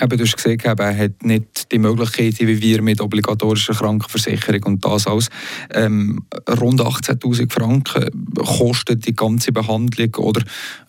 Eben, 0.01 0.19
du 0.19 0.25
hast 0.25 0.37
gesehen, 0.37 0.59
er 0.61 0.99
hat 0.99 1.25
nicht 1.25 1.71
die 1.71 1.79
Möglichkeit 1.79 2.39
wie 2.41 2.61
wir 2.61 2.83
mit 2.83 3.01
obligatorischer 3.01 3.75
Krankenversicherung 3.75 4.63
und 4.65 4.85
das 4.85 5.07
alles. 5.07 5.29
Ähm, 5.73 6.25
rund 6.49 6.81
18'000 6.81 7.53
Franken 7.53 8.11
kostet 8.37 9.07
die 9.07 9.15
ganze 9.15 9.53
Behandlung 9.53 10.15
oder 10.17 10.43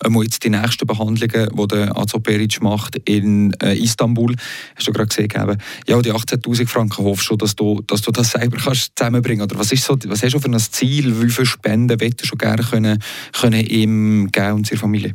ähm, 0.04 0.20
jetzt 0.22 0.42
die 0.42 0.50
nächsten 0.50 0.86
Behandlungen, 0.86 1.48
die 1.56 1.66
der 1.68 1.96
Azo 1.96 2.18
Peric 2.18 2.60
macht 2.60 2.96
in 3.04 3.52
äh, 3.62 3.78
Istanbul. 3.78 4.34
Hast 4.74 4.88
du 4.88 4.92
gerade 4.92 5.08
gesehen, 5.08 5.30
eben, 5.30 5.58
ja, 5.86 6.02
die 6.02 6.12
18'000 6.12 6.66
Franken 6.66 7.04
hoffst 7.04 7.30
du, 7.30 7.36
dass 7.36 7.54
du, 7.54 7.82
dass 7.86 8.02
du 8.02 8.10
das 8.10 8.32
selber 8.32 8.56
kannst 8.56 8.92
zusammenbringen 8.96 9.44
Oder 9.44 9.58
was, 9.58 9.68
so, 9.68 9.96
was 10.06 10.22
hast 10.22 10.34
du 10.34 10.40
für 10.40 10.50
ein 10.50 10.58
Ziel? 10.58 11.22
Wie 11.22 11.30
viele 11.30 11.46
Spenden 11.46 12.00
willst 12.00 12.22
du 12.22 12.26
schon 12.26 12.38
gerne 12.38 12.62
können, 12.64 12.98
können 13.32 13.64
ihm 13.66 14.32
geben 14.32 14.52
und 14.52 14.66
seiner 14.66 14.80
Familie? 14.80 15.14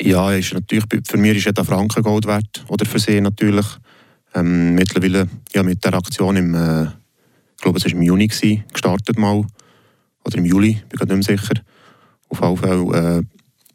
Ja, 0.00 0.32
ist 0.32 0.54
natürlich, 0.54 0.84
für 1.06 1.16
mich 1.16 1.38
ist 1.38 1.46
jeder 1.46 1.64
Franken 1.64 2.02
Gold 2.02 2.26
wert. 2.26 2.64
Oder 2.68 2.86
für 2.86 2.98
sie 2.98 3.20
natürlich. 3.20 3.66
Ähm, 4.34 4.74
mittlerweile 4.74 5.28
ja, 5.52 5.62
mit 5.62 5.84
der 5.84 5.94
Aktion 5.94 6.36
im, 6.36 6.54
äh, 6.54 6.84
ich 6.84 7.62
glaube, 7.62 7.78
es 7.78 7.84
war 7.84 7.92
im 7.92 8.02
Juni 8.02 8.28
gewesen, 8.28 8.64
gestartet 8.72 9.18
mal. 9.18 9.44
Oder 10.24 10.38
im 10.38 10.44
Juli, 10.44 10.74
bin 10.88 11.00
ich 11.00 11.00
nicht 11.00 11.28
mehr 11.28 11.38
sicher. 11.38 11.60
Auf 12.28 12.40
jeden 12.40 12.56
Fall. 12.56 13.18
Äh, 13.18 13.22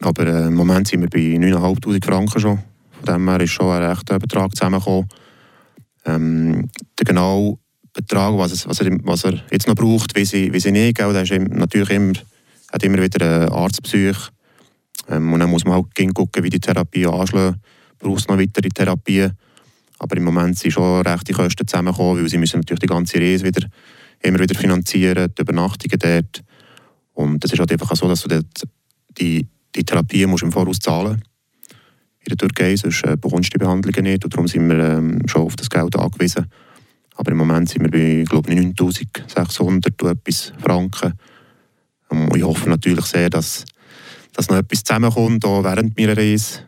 aber 0.06 0.28
äh, 0.28 0.48
im 0.48 0.54
Moment 0.54 0.88
sind 0.88 1.02
wir 1.02 1.10
bei 1.10 1.46
9'500 1.46 2.06
Franken 2.06 2.40
schon. 2.40 2.60
Von 2.92 3.14
dem 3.14 3.30
her 3.30 3.42
ist 3.42 3.52
schon 3.52 3.72
ein 3.72 3.84
rechter 3.84 4.20
Betrag 4.20 4.56
zusammengekommen. 4.56 5.10
Ähm, 6.06 6.70
der 7.00 7.06
genaue 7.06 7.58
Betrag, 7.94 8.38
was, 8.38 8.68
was, 8.68 8.80
er, 8.80 8.98
was 9.04 9.26
er 9.26 9.44
jetzt 9.52 9.68
noch 9.68 9.76
braucht, 9.76 10.16
wie 10.16 10.26
sie, 10.26 10.54
wie 10.54 10.60
sie 10.60 10.72
nicht, 10.72 10.98
gell, 10.98 11.14
der 11.14 11.40
natürlich 11.50 11.90
immer, 11.90 12.14
hat 12.72 12.84
immer 12.84 13.02
wieder 13.02 13.26
einen 13.26 13.50
Arztbesuch 13.50 14.18
ähm, 14.18 14.34
und 15.08 15.40
dann 15.40 15.50
muss 15.50 15.66
man 15.66 15.76
halt 15.76 16.14
gucken, 16.14 16.44
wie 16.44 16.50
die 16.50 16.60
Therapie 16.60 17.06
anschlägt. 17.06 17.58
Braucht 18.00 18.22
es 18.22 18.28
noch 18.28 18.38
weitere 18.38 18.70
Therapien? 18.70 19.34
Aber 20.00 20.18
im 20.18 20.24
Moment 20.24 20.58
sind 20.58 20.72
schon 20.72 21.02
rechte 21.02 21.34
Kosten 21.34 21.68
zusammengekommen, 21.68 22.22
weil 22.22 22.30
sie 22.30 22.38
müssen 22.38 22.60
natürlich 22.60 22.82
die 22.82 22.88
ganze 22.88 23.20
Reise 23.20 23.46
wieder, 23.46 23.68
immer 24.22 24.40
wieder 24.40 24.58
finanzieren, 24.58 25.32
die 25.38 25.42
Übernachtungen 25.42 26.00
dort. 26.00 26.44
Und 27.14 27.44
es 27.44 27.54
ist 27.54 27.60
halt 27.60 27.72
einfach 27.72 27.96
so, 27.96 28.08
dass 28.08 28.22
du 28.22 28.30
dort 28.30 28.68
die, 29.20 29.48
die 29.76 29.84
Therapie 29.84 30.26
musst 30.26 30.44
im 30.44 30.52
Voraus 30.52 30.80
zahlen 30.80 31.22
in 32.26 32.30
der 32.30 32.38
Türkei, 32.38 32.76
sonst 32.76 33.04
äh, 33.04 33.18
bekommst 33.18 33.54
du 33.54 33.58
die 33.58 33.64
Behandlungen 33.64 34.04
nicht. 34.04 34.24
Und 34.24 34.34
darum 34.34 34.48
sind 34.48 34.68
wir 34.70 34.80
ähm, 34.80 35.22
schon 35.28 35.42
auf 35.42 35.56
das 35.56 35.70
Geld 35.70 35.96
angewiesen. 35.96 36.46
Aber 37.16 37.32
im 37.32 37.38
Moment 37.38 37.70
sind 37.70 37.84
wir 37.84 37.92
bei, 37.92 38.24
glaube 38.24 38.50
ich, 38.50 38.56
9600 38.56 40.02
etwas 40.02 40.54
Franken. 40.60 41.14
Und 42.10 42.36
ich 42.36 42.44
hoffe 42.44 42.70
natürlich 42.70 43.06
sehr, 43.06 43.30
dass 43.30 43.66
dass 44.34 44.50
noch 44.50 44.58
etwas 44.58 44.84
zusammenkommt 44.84 45.46
auch 45.46 45.64
während 45.64 45.98
meiner 45.98 46.18
Reise. 46.18 46.60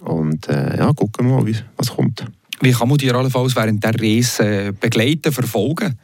Und 0.00 0.48
äh, 0.48 0.78
ja, 0.78 0.92
gucken 0.92 1.28
wir 1.28 1.42
mal, 1.42 1.54
was 1.76 1.90
kommt. 1.90 2.24
Wie 2.60 2.72
kann 2.72 2.88
man 2.88 2.98
dir 2.98 3.14
allenfalls 3.14 3.56
während 3.56 3.82
der 3.82 4.00
Reise 4.00 4.68
äh, 4.68 4.72
begleiten, 4.72 5.32
verfolgen? 5.32 5.98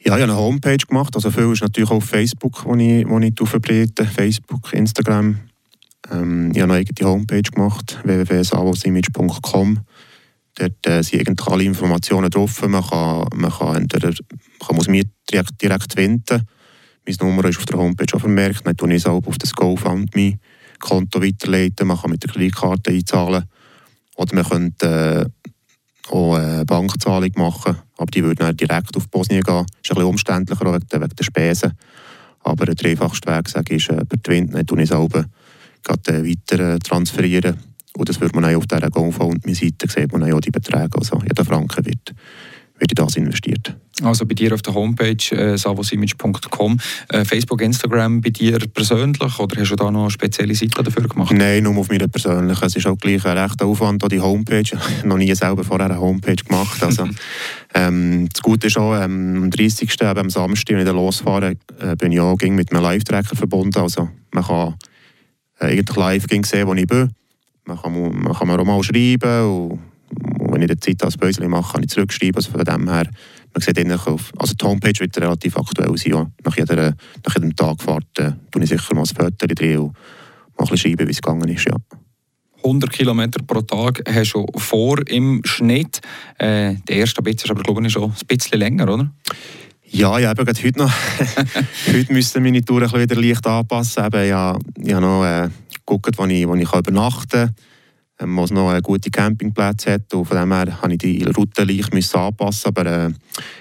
Ja, 0.00 0.16
ich 0.16 0.22
habe 0.22 0.32
eine 0.32 0.36
Homepage 0.36 0.76
gemacht. 0.76 1.14
Also 1.14 1.30
viel 1.30 1.52
ist 1.52 1.62
natürlich 1.62 1.90
auch 1.90 1.96
auf 1.96 2.04
Facebook, 2.04 2.64
wo 2.64 2.74
ich, 2.74 3.06
wo 3.08 3.18
ich 3.18 3.34
verbreite. 3.44 4.04
Facebook, 4.04 4.72
Instagram. 4.72 5.38
Ähm, 6.10 6.52
ich 6.54 6.62
habe 6.62 6.72
eine 6.72 6.80
eigene 6.80 7.10
Homepage 7.10 7.42
gemacht, 7.42 7.98
www.savosimage.com. 8.04 9.80
Dort 10.54 10.86
äh, 10.86 11.02
sind 11.02 11.28
eigentlich 11.28 11.46
alle 11.48 11.64
Informationen 11.64 12.30
drauf. 12.30 12.66
Man 12.66 12.82
kann, 12.82 13.26
man 13.34 13.50
kann 13.50 13.76
entweder 13.76 14.12
man 14.70 14.90
mich 14.90 15.04
direkt, 15.30 15.60
direkt 15.60 15.96
wenden 15.96 16.46
mein 17.06 17.16
Nummer 17.20 17.44
ist 17.48 17.58
auf 17.58 17.66
der 17.66 17.78
Homepage 17.78 18.06
schon 18.10 18.20
vermerkt. 18.20 18.66
Dann 18.66 18.76
tue 18.76 18.94
ich 18.94 19.06
auch 19.06 19.24
auf 19.26 19.38
das 19.38 19.52
GoFundMe-Konto 19.54 21.22
weiterleiten. 21.22 21.86
Man 21.86 21.98
kann 21.98 22.10
mit 22.10 22.22
der 22.22 22.30
Kreditkarte 22.30 22.90
einzahlen. 22.90 23.44
Oder 24.16 24.34
man 24.34 24.44
könnte 24.44 25.30
äh, 25.46 26.10
auch 26.12 26.34
eine 26.34 26.64
Bankzahlung 26.64 27.30
machen. 27.36 27.76
Aber 27.96 28.10
die 28.10 28.22
würde 28.22 28.44
dann 28.44 28.56
direkt 28.56 28.96
auf 28.96 29.08
Bosnien 29.08 29.42
gehen. 29.42 29.66
Das 29.66 29.66
ist 29.82 29.90
ein 29.90 29.94
bisschen 29.94 30.08
umständlicher 30.08 30.72
wegen 30.72 30.86
der, 30.90 31.00
wegen 31.00 31.16
der 31.16 31.24
Spesen. 31.24 31.72
Aber 32.40 32.66
der 32.66 32.90
einfachste 32.90 33.30
Weg 33.30 33.48
sage 33.48 33.74
ich, 33.74 33.88
ist 33.88 33.96
äh, 33.96 34.04
per 34.04 34.22
Twint. 34.22 34.54
Dann 34.54 34.66
tue 34.66 34.82
ich 34.82 34.92
auch 34.92 35.08
gerade 35.08 36.12
äh, 36.12 36.24
weiter 36.24 36.74
äh, 36.74 36.78
transferieren. 36.78 37.58
Und 37.96 38.08
das 38.08 38.20
wird 38.20 38.34
man 38.34 38.44
auch 38.44 38.58
auf 38.58 38.66
dieser 38.66 38.90
GoFundMe-Seite 38.90 39.88
sehen, 39.88 40.08
man 40.12 40.32
auch 40.32 40.40
die 40.40 40.50
Beträge. 40.50 40.98
Also 40.98 41.20
jeder 41.22 41.44
Franken 41.44 41.84
wird, 41.86 42.14
wird 42.78 42.90
in 42.90 42.94
das 42.94 43.16
investiert. 43.16 43.76
Also 44.02 44.26
bei 44.26 44.34
dir 44.34 44.52
auf 44.52 44.60
der 44.60 44.74
Homepage 44.74 45.16
äh, 45.30 45.56
savosimage.com, 45.56 46.78
äh, 47.08 47.24
Facebook, 47.24 47.62
Instagram 47.62 48.20
bei 48.20 48.28
dir 48.28 48.58
persönlich 48.58 49.38
oder 49.38 49.58
hast 49.58 49.70
du 49.70 49.76
da 49.76 49.90
noch 49.90 50.02
eine 50.02 50.10
spezielle 50.10 50.54
Seite 50.54 50.82
dafür 50.82 51.08
gemacht? 51.08 51.32
Nein, 51.32 51.62
nur 51.62 51.78
auf 51.78 51.88
meiner 51.88 52.06
persönlichen. 52.06 52.62
Es 52.62 52.76
ist 52.76 52.86
auch 52.86 52.98
gleich 52.98 53.24
ein 53.24 53.38
rechter 53.38 53.64
Aufwand 53.64 54.02
an 54.04 54.10
die 54.10 54.20
Homepage. 54.20 54.60
Ich 54.60 54.74
habe 54.74 55.08
noch 55.08 55.16
nie 55.16 55.34
selber 55.34 55.64
vorher 55.64 55.86
eine 55.86 55.98
Homepage 55.98 56.36
gemacht. 56.36 56.82
Also, 56.82 57.08
ähm, 57.74 58.28
das 58.30 58.42
Gute 58.42 58.66
ist 58.66 58.76
auch, 58.76 58.94
ähm, 58.96 59.44
am 59.44 59.50
30. 59.50 59.90
Eben, 59.98 60.18
am 60.18 60.28
Samstag, 60.30 60.76
wenn 60.76 60.86
ich 60.86 60.92
losfahre, 60.92 61.54
äh, 61.80 61.96
bin 61.96 62.12
ich 62.12 62.20
auch 62.20 62.36
mit 62.42 62.72
einem 62.72 62.82
Live-Tracker 62.82 63.34
verbunden. 63.34 63.78
Also 63.78 64.10
man 64.32 64.44
kann 64.44 64.74
äh, 65.58 65.68
eigentlich 65.68 65.96
live 65.96 66.24
sehen, 66.44 66.66
wo 66.66 66.74
ich 66.74 66.86
bin. 66.86 67.12
Man 67.64 67.80
kann, 67.80 67.92
man 67.92 68.34
kann 68.34 68.46
mir 68.46 68.58
auch 68.60 68.64
mal 68.64 68.82
schreiben 68.82 69.42
und, 69.42 69.80
und 70.38 70.52
wenn 70.52 70.60
ich 70.60 70.68
die 70.68 70.80
Zeit 70.80 71.02
als 71.02 71.16
Bösel 71.16 71.48
mache, 71.48 71.72
kann 71.72 71.82
ich 71.82 71.88
zurückschreiben. 71.88 72.36
Also 72.36 72.50
von 72.50 72.62
dem 72.62 72.90
her 72.90 73.08
man 73.56 73.62
sieht 73.62 73.78
eigentlich 73.78 74.06
auf, 74.06 74.32
also 74.36 74.54
die 74.54 74.64
Homepage 74.66 75.00
wird 75.00 75.16
relativ 75.16 75.56
aktuell 75.56 75.96
sein. 75.96 76.12
Ja. 76.12 76.30
Nach, 76.44 76.56
jeder, 76.56 76.94
nach 77.24 77.34
jedem 77.34 77.56
Tagfahrt 77.56 78.18
äh, 78.18 78.32
tue 78.50 78.62
ich 78.62 78.68
sicher 78.68 78.94
mal 78.94 79.00
ein 79.00 79.06
Foto 79.06 79.46
drin 79.46 79.78
und 79.78 79.94
mal 80.58 80.68
ein 80.70 80.76
schreiben, 80.76 81.08
wie 81.08 81.12
es 81.12 81.22
gegangen 81.22 81.48
ist. 81.48 81.66
Ja. 81.66 81.76
100 82.58 82.92
km 82.92 83.30
pro 83.46 83.62
Tag 83.62 84.02
hast 84.06 84.34
du 84.34 84.44
vor 84.56 84.98
im 85.08 85.40
Schnitt. 85.44 86.00
Äh, 86.38 86.74
der 86.86 86.96
erste 86.96 87.22
Bit 87.22 87.42
ist 87.42 87.50
aber 87.50 87.62
glaube 87.62 87.86
ich 87.86 87.92
schon 87.94 88.10
ein 88.10 88.26
bisschen 88.28 88.58
länger, 88.58 88.92
oder? 88.92 89.10
Ja, 89.88 90.18
ich 90.18 90.26
habe 90.26 90.44
gerade 90.44 90.62
heute 90.62 90.78
noch. 90.78 90.92
heute 91.86 92.12
müsste 92.12 92.40
meine 92.40 92.62
Tour 92.62 92.82
ein 92.82 92.90
bisschen 92.90 93.08
wieder 93.08 93.22
leicht 93.22 93.46
anpassen. 93.46 94.04
Eben, 94.04 94.28
ja, 94.28 94.58
ich 94.82 94.92
habe 94.92 95.06
noch 95.06 95.24
äh, 95.24 95.48
geguckt, 95.86 96.18
wo 96.18 96.26
ich, 96.26 96.46
wo 96.46 96.54
ich 96.56 96.74
übernachten 96.74 97.30
kann 97.30 97.54
ähm, 98.20 98.36
was 98.36 98.50
noch 98.50 98.80
gute 98.82 99.10
Campingplätze 99.10 99.92
hat. 99.92 100.12
Und 100.14 100.24
von 100.24 100.36
dem 100.36 100.52
her 100.52 100.66
musste 100.66 100.92
ich 100.92 100.98
die 100.98 101.24
Route 101.24 101.64
leicht 101.64 102.14
anpassen. 102.14 102.68
Aber 102.68 102.86
äh, 102.86 103.10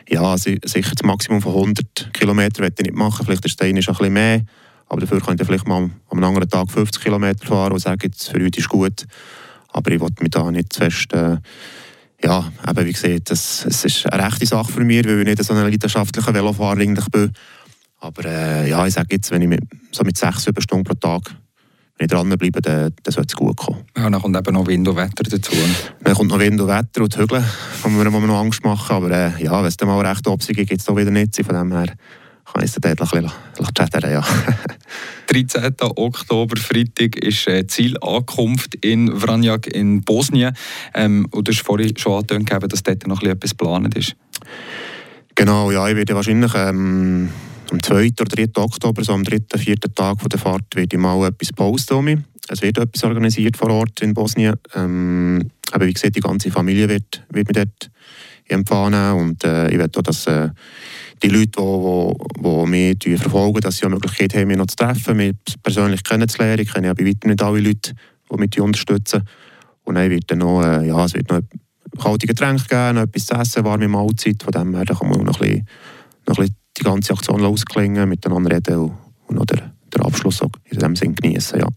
ja, 0.09 0.37
sicher 0.37 0.61
das 0.95 1.03
Maximum 1.03 1.41
von 1.41 1.53
100 1.53 2.13
km 2.13 2.37
werde 2.37 2.75
ich 2.77 2.85
nicht 2.85 2.95
machen. 2.95 3.25
Vielleicht 3.25 3.45
ist 3.45 3.59
der 3.59 3.67
eine 3.67 3.79
ein 3.79 3.85
bisschen 3.85 4.13
mehr. 4.13 4.41
Aber 4.87 5.01
dafür 5.01 5.19
kann 5.19 5.35
ich 5.39 5.45
vielleicht 5.45 5.67
mal 5.67 5.89
am 6.09 6.23
anderen 6.23 6.49
Tag 6.49 6.69
50 6.69 7.03
km 7.03 7.33
fahren 7.43 7.73
und 7.73 7.79
sagen, 7.79 8.11
für 8.13 8.43
heute 8.43 8.59
ist 8.59 8.69
gut. 8.69 9.05
Aber 9.69 9.91
ich 9.91 9.99
wollte 9.99 10.23
mich 10.23 10.31
da 10.31 10.49
nicht 10.51 10.73
zu 10.73 10.81
fest... 10.81 11.13
Äh, 11.13 11.37
ja, 12.23 12.51
eben 12.67 12.85
wie 12.85 12.93
gesagt, 12.93 13.29
es 13.29 13.65
ist 13.65 14.11
eine 14.11 14.25
rechte 14.25 14.45
Sache 14.45 14.71
für 14.71 14.83
mich, 14.83 15.05
weil 15.05 15.19
ich 15.19 15.25
nicht 15.25 15.43
so 15.43 15.53
ein 15.53 15.61
leidenschaftlicher 15.61 16.33
Velofahrer 16.33 16.79
eigentlich 16.79 17.05
bin. 17.09 17.31
Aber 17.99 18.25
äh, 18.25 18.69
ja, 18.69 18.85
ich 18.87 18.93
sage 18.93 19.09
jetzt, 19.11 19.31
wenn 19.31 19.41
ich 19.41 19.47
mit, 19.47 19.61
so 19.91 20.03
mit 20.03 20.17
6, 20.17 20.45
7 20.45 20.61
Stunden 20.61 20.83
pro 20.85 20.93
Tag 20.93 21.35
wenn 21.97 22.05
ich 22.05 22.11
dranbleibe, 22.11 22.61
dann, 22.61 22.93
dann 23.03 23.13
sollte 23.13 23.27
es 23.29 23.35
gut 23.35 23.55
kommen. 23.55 23.83
Ja, 23.95 24.09
dann 24.09 24.21
kommt 24.21 24.35
eben 24.35 24.53
noch 24.53 24.67
Wind 24.67 24.87
und 24.87 24.97
Wetter 24.97 25.23
dazu. 25.23 25.53
Dann 26.03 26.13
kommt 26.13 26.29
noch 26.29 26.39
Wind 26.39 26.59
und 26.59 26.67
Wetter 26.67 27.01
und 27.01 27.15
die 27.15 27.19
Hügel, 27.19 27.43
die 27.83 27.89
mir 27.89 28.03
noch 28.09 28.39
Angst 28.39 28.63
machen. 28.65 28.95
Aber 28.95 29.11
äh, 29.11 29.43
ja, 29.43 29.57
wenn 29.59 29.65
es 29.65 29.77
dann 29.77 29.87
mal 29.87 30.05
recht 30.05 30.27
Obsig 30.27 30.57
gibt, 30.57 30.69
gibt 30.69 30.81
es 30.81 30.87
wieder 30.87 31.11
nicht. 31.11 31.35
Von 31.45 31.55
dem 31.55 31.71
her 31.71 31.93
kann 32.51 32.63
ich 32.63 32.69
es 32.69 32.73
dann 32.73 32.95
dort 32.95 33.13
ein 33.13 33.21
bisschen 33.21 33.73
chattern, 33.73 34.11
ja. 34.11 34.23
13. 35.27 35.75
Oktober, 35.79 36.57
Freitag, 36.57 37.15
ist 37.15 37.47
äh, 37.47 37.65
Zielankunft 37.65 38.75
in 38.75 39.17
Vranjak 39.17 39.67
in 39.67 40.01
Bosnien. 40.03 40.55
Ähm, 40.93 41.27
und 41.31 41.47
du 41.47 41.51
hast 41.51 41.61
vorhin 41.61 41.95
schon 41.97 42.19
angetönt, 42.19 42.71
dass 42.71 42.83
dort 42.83 43.07
noch 43.07 43.23
etwas 43.23 43.51
geplant 43.51 43.95
ist. 43.97 44.15
Genau, 45.33 45.71
ja, 45.71 45.87
ich 45.87 45.95
werde 45.95 46.13
wahrscheinlich... 46.13 46.51
Ähm, 46.55 47.29
am 47.71 47.81
2. 47.81 48.11
oder 48.19 48.25
3. 48.25 48.61
Oktober, 48.61 49.03
so 49.03 49.13
am 49.13 49.23
3. 49.23 49.57
4. 49.57 49.75
Tag 49.93 50.29
der 50.29 50.39
Fahrt, 50.39 50.75
werde 50.75 50.95
ich 50.95 51.01
mal 51.01 51.27
etwas 51.27 51.51
posten. 51.53 52.25
Es 52.47 52.61
wird 52.61 52.77
etwas 52.77 53.03
organisiert 53.03 53.57
vor 53.57 53.69
Ort 53.71 54.01
in 54.01 54.13
Bosnien. 54.13 54.55
Ähm, 54.75 55.49
aber 55.71 55.87
wie 55.87 55.93
gesagt, 55.93 56.15
die 56.15 56.21
ganze 56.21 56.51
Familie 56.51 56.87
wird, 56.89 57.23
wird 57.29 57.47
mich 57.47 57.55
dort 57.55 57.91
empfangen 58.47 59.13
und 59.13 59.43
äh, 59.43 59.69
ich 59.71 59.77
werde 59.79 59.97
auch, 59.99 60.03
dass 60.03 60.27
äh, 60.27 60.49
die 61.23 61.29
Leute, 61.29 61.59
die, 61.59 62.41
die, 62.43 62.95
die 62.99 63.09
mich 63.09 63.19
verfolgen, 63.19 63.61
dass 63.61 63.77
sie 63.77 63.85
eine 63.85 63.95
Möglichkeit 63.95 64.35
haben, 64.35 64.47
mich 64.47 64.57
noch 64.57 64.67
zu 64.67 64.75
treffen, 64.75 65.17
mich 65.17 65.33
persönlich 65.63 66.03
kennenzulernen. 66.03 66.61
Ich 66.61 66.71
kenne 66.71 66.87
ja 66.87 66.93
bei 66.93 67.05
weitem 67.05 67.31
nicht 67.31 67.41
alle 67.41 67.59
Leute, 67.59 67.93
die 68.31 68.37
mich 68.37 68.61
unterstützen. 68.61 69.23
Und 69.83 69.95
dann 69.95 70.09
wird 70.09 70.29
dann 70.29 70.39
noch, 70.39 70.61
äh, 70.61 70.87
ja, 70.87 71.05
es 71.05 71.15
wird 71.15 71.29
noch 71.29 71.41
kalte 71.99 72.27
Getränke 72.27 72.65
geben, 72.67 72.95
noch 72.95 73.03
etwas 73.03 73.25
zu 73.25 73.33
essen, 73.33 73.63
warme 73.63 73.87
Mahlzeit. 73.87 74.43
Von 74.43 74.51
dem 74.51 74.75
her 74.75 74.85
kann 74.85 75.09
man 75.09 75.23
noch 75.23 75.39
ein 75.39 75.47
bisschen, 75.47 75.67
noch 76.27 76.37
ein 76.37 76.45
bisschen 76.45 76.64
die 76.77 76.83
ganze 76.83 77.13
Aktion 77.13 77.41
losklingen, 77.41 78.07
miteinander 78.09 78.55
reden 78.55 78.91
und, 79.27 79.35
noch 79.35 79.45
den, 79.45 79.61
den 79.93 80.01
Abschluss 80.01 80.41
in 80.41 80.49
diesem 80.77 80.95
Sinn 80.95 81.15
genießen. 81.15 81.59
Ja. 81.59 81.67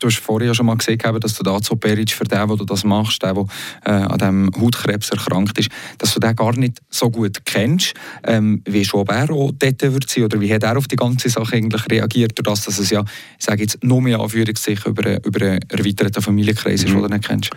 Du 0.00 0.06
hast 0.06 0.18
vorher 0.18 0.54
schon 0.54 0.66
mal 0.66 0.76
gesehen, 0.76 1.00
dass 1.20 1.34
du 1.34 1.42
da 1.42 1.58
Peric 1.76 2.12
für 2.12 2.22
den, 2.22 2.46
der 2.46 2.66
das 2.66 2.84
machst, 2.84 3.20
der, 3.20 3.34
der 3.34 3.46
äh, 3.84 3.90
an 3.90 4.18
diesem 4.18 4.50
Hautkrebs 4.60 5.10
erkrankt 5.10 5.58
ist, 5.58 5.70
dass 5.98 6.14
du 6.14 6.20
den 6.20 6.36
gar 6.36 6.56
nicht 6.56 6.80
so 6.88 7.10
gut 7.10 7.44
kennst. 7.44 7.94
Ähm, 8.22 8.62
wie 8.64 8.84
schon 8.84 9.08
er 9.08 9.28
auch 9.30 9.50
dort 9.58 9.82
wird 9.82 10.08
sein, 10.08 10.24
oder 10.24 10.40
wie 10.40 10.54
hat 10.54 10.62
er 10.62 10.78
auf 10.78 10.86
die 10.86 10.94
ganze 10.94 11.28
Sache 11.30 11.56
eigentlich 11.56 11.82
reagiert, 11.90 12.32
dadurch, 12.36 12.64
dass 12.64 12.78
es 12.78 12.90
ja, 12.90 13.02
ich 13.38 13.44
sage 13.44 13.62
jetzt, 13.62 13.82
nur 13.82 14.00
mehr 14.00 14.20
Anführungszeichen 14.20 14.92
über, 14.92 15.24
über 15.24 15.44
einen 15.44 15.60
erweiterten 15.68 16.22
Familienkreis 16.22 16.84
ist, 16.84 16.90
mhm. 16.90 17.02
den 17.02 17.02
du 17.02 17.08
nicht 17.08 17.26
kennst? 17.26 17.50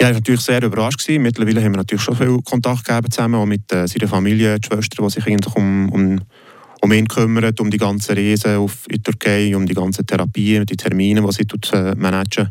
Ich 0.00 0.04
war 0.04 0.12
natürlich 0.12 0.42
sehr 0.42 0.62
überrascht. 0.62 1.00
Gewesen. 1.00 1.22
Mittlerweile 1.22 1.60
haben 1.60 1.72
wir 1.72 1.78
natürlich 1.78 2.04
schon 2.04 2.14
viel 2.14 2.38
Kontakt 2.42 2.84
gegeben 2.84 3.10
zusammen, 3.10 3.34
auch 3.34 3.46
mit 3.46 3.72
äh, 3.72 3.88
seiner 3.88 4.06
Familie, 4.06 4.60
die 4.60 4.68
Schwester, 4.68 5.02
die 5.02 5.10
sich 5.10 5.26
eigentlich 5.26 5.52
um, 5.56 5.90
um, 5.90 6.20
um 6.80 6.92
ihn 6.92 7.08
kümmert, 7.08 7.58
um 7.58 7.68
die 7.68 7.78
ganzen 7.78 8.16
Reisen 8.16 8.58
auf 8.58 8.86
in 8.88 8.98
die 8.98 9.02
Türkei, 9.02 9.56
um 9.56 9.66
die 9.66 9.74
ganzen 9.74 10.06
Therapien, 10.06 10.64
die 10.66 10.76
Termine, 10.76 11.20
die 11.20 11.32
sie 11.32 11.46
tut, 11.46 11.72
äh, 11.72 11.96
managen. 11.96 12.48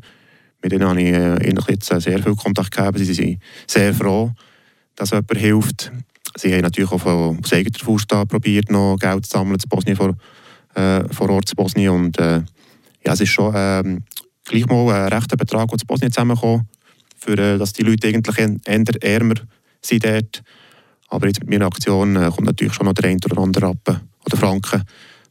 Mit 0.61 0.73
denen 0.73 0.89
habe 0.89 1.01
ich 1.01 1.13
äh, 1.13 1.71
jetzt 1.71 1.89
äh, 1.89 2.01
sehr 2.01 2.21
viel 2.21 2.35
Kontakt 2.35 2.75
gegeben. 2.75 2.97
Sie 2.97 3.13
sind 3.13 3.39
sehr 3.65 3.93
froh, 3.93 4.33
dass 4.97 5.11
jemand 5.11 5.37
hilft. 5.37 5.93
Sie 6.35 6.53
haben 6.53 6.63
natürlich 6.63 6.91
auch 6.91 6.99
von, 6.99 7.39
aus 7.41 7.53
eigener 7.53 7.79
Faust 7.79 8.09
probiert, 8.09 8.69
noch 8.69 8.97
Geld 8.99 9.25
zu 9.25 9.37
sammeln 9.37 9.57
zu 9.57 9.69
Bosnien, 9.69 9.95
vor, 9.95 10.17
äh, 10.75 11.01
vor 11.13 11.29
Ort 11.29 11.47
zu 11.47 11.55
Bosnien. 11.55 11.91
Und 11.91 12.19
äh, 12.19 12.41
ja, 13.05 13.13
es 13.13 13.21
ist 13.21 13.29
schon 13.29 13.55
äh, 13.55 14.01
gleich 14.43 14.65
mal 14.65 14.91
ein 14.91 15.13
rechter 15.13 15.37
Betrag, 15.37 15.69
der 15.69 15.77
zu 15.77 15.85
Bosnien 15.85 16.11
zusammenkommt 16.11 16.65
für, 17.17 17.37
äh, 17.37 17.57
dass 17.57 17.73
die 17.73 17.83
Leute 17.83 18.07
eigentlich 18.07 18.37
eher 18.37 19.03
ärmer 19.03 19.35
sind 19.81 20.05
dort. 20.05 20.43
Aber 21.09 21.27
jetzt 21.27 21.39
mit 21.39 21.49
meiner 21.49 21.65
Aktion 21.65 22.15
äh, 22.15 22.29
kommt 22.33 22.45
natürlich 22.45 22.73
schon 22.73 22.85
noch 22.85 22.93
der 22.93 23.09
ein 23.09 23.19
oder 23.23 23.41
andere 23.41 23.67
Rappen 23.67 24.01
oder 24.25 24.37
Franken 24.37 24.83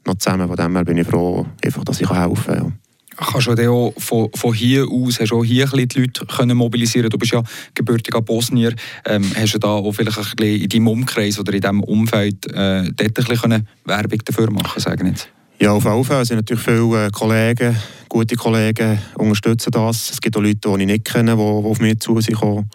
noch 0.07 0.17
zusammen. 0.17 0.49
Von 0.49 0.57
dem 0.57 0.75
her 0.75 0.85
bin 0.85 0.99
ich 0.99 1.07
froh, 1.07 1.47
einfach, 1.65 1.85
dass 1.85 2.01
ich 2.01 2.11
helfen 2.11 2.45
kann. 2.45 2.57
Ja. 2.57 2.73
Kannst 3.19 3.47
du 3.47 3.71
auch 3.71 3.95
von, 3.97 4.29
von 4.35 4.53
hier 4.53 4.87
aus, 4.91 5.19
hast 5.21 5.31
du 5.31 5.39
auch 5.39 5.45
hier 5.45 5.73
ein 5.73 5.89
die 5.89 6.01
Leute 6.01 6.27
können 6.27 6.57
mobilisieren 6.57 7.09
Du 7.09 7.17
bist 7.17 7.33
ja 7.33 7.43
gebürtiger 7.75 8.21
Bosnier. 8.21 8.75
Ähm, 9.07 9.25
hast 9.35 9.55
du 9.55 9.59
da 9.59 9.69
auch 9.69 9.91
vielleicht 9.93 10.19
ein 10.19 10.25
bisschen 10.37 10.63
in 10.63 10.69
deinem 10.69 10.89
Umkreis 10.89 11.39
oder 11.39 11.55
in 11.55 11.63
diesem 11.63 11.83
Umfeld 11.83 12.47
äh, 12.53 12.91
dort 12.93 13.01
ein 13.01 13.13
bisschen 13.15 13.67
Werbung 13.85 14.19
dafür 14.25 14.51
machen, 14.51 14.81
sagen 14.81 15.07
jetzt? 15.07 15.31
Ja, 15.59 15.73
auf 15.73 15.85
jeden 15.85 16.05
Fall. 16.05 16.23
Es 16.23 16.29
sind 16.29 16.37
natürlich 16.37 16.63
viele 16.63 17.07
äh, 17.07 17.11
Kollegen, 17.11 17.75
gute 18.17 18.35
Kollegen, 18.35 18.99
unterstützen 19.17 19.71
das. 19.73 20.11
Es 20.11 20.23
gibt 20.23 20.35
auch 20.39 20.41
Leute, 20.41 20.57
die 20.57 20.81
ich 20.81 20.87
nicht 20.87 21.05
kenne, 21.05 21.33
die, 21.33 21.37
die 21.37 21.43
auf 21.43 21.81
mich 21.81 22.01
zu 22.01 22.19
sind 22.19 22.33
gekommen, 22.33 22.71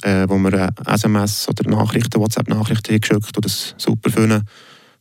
äh, 0.00 0.24
wo 0.26 0.38
mir 0.38 0.70
SMS 0.86 1.46
oder 1.50 1.68
Nachrichten, 1.68 2.18
WhatsApp-Nachrichten 2.18 2.98
geschickt 2.98 3.36
und 3.36 3.44
das 3.44 3.74
super 3.76 4.08
finden. 4.08 4.42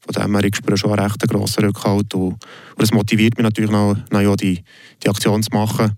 Von 0.01 0.21
dem 0.21 0.35
her, 0.35 0.43
ich 0.43 0.57
spüre 0.57 0.75
schon 0.75 0.91
einen 0.91 1.09
recht 1.09 1.25
grossen 1.29 1.63
Rückhalt 1.63 2.13
und, 2.13 2.33
und 2.33 2.37
das 2.77 2.91
motiviert 2.91 3.37
mich 3.37 3.45
natürlich 3.45 3.71
noch, 3.71 3.95
noch 4.11 4.19
ja, 4.19 4.35
die, 4.35 4.61
die 5.01 5.07
Aktion 5.07 5.41
zu 5.41 5.51
machen. 5.53 5.93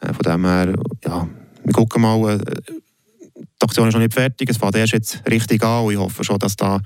Äh, 0.00 0.14
von 0.14 0.22
dem 0.22 0.44
her, 0.46 0.74
ja, 1.04 1.28
wir 1.62 1.72
gucken 1.74 2.00
mal, 2.00 2.40
äh, 2.40 2.72
die 3.34 3.62
Aktion 3.62 3.88
ist 3.88 3.92
noch 3.92 4.00
nicht 4.00 4.14
fertig, 4.14 4.48
es 4.48 4.56
fängt 4.56 4.76
erst 4.76 4.94
jetzt 4.94 5.22
richtig 5.30 5.62
an 5.62 5.84
und 5.84 5.92
ich 5.92 5.98
hoffe 5.98 6.24
schon, 6.24 6.38
dass 6.38 6.56
da, 6.56 6.80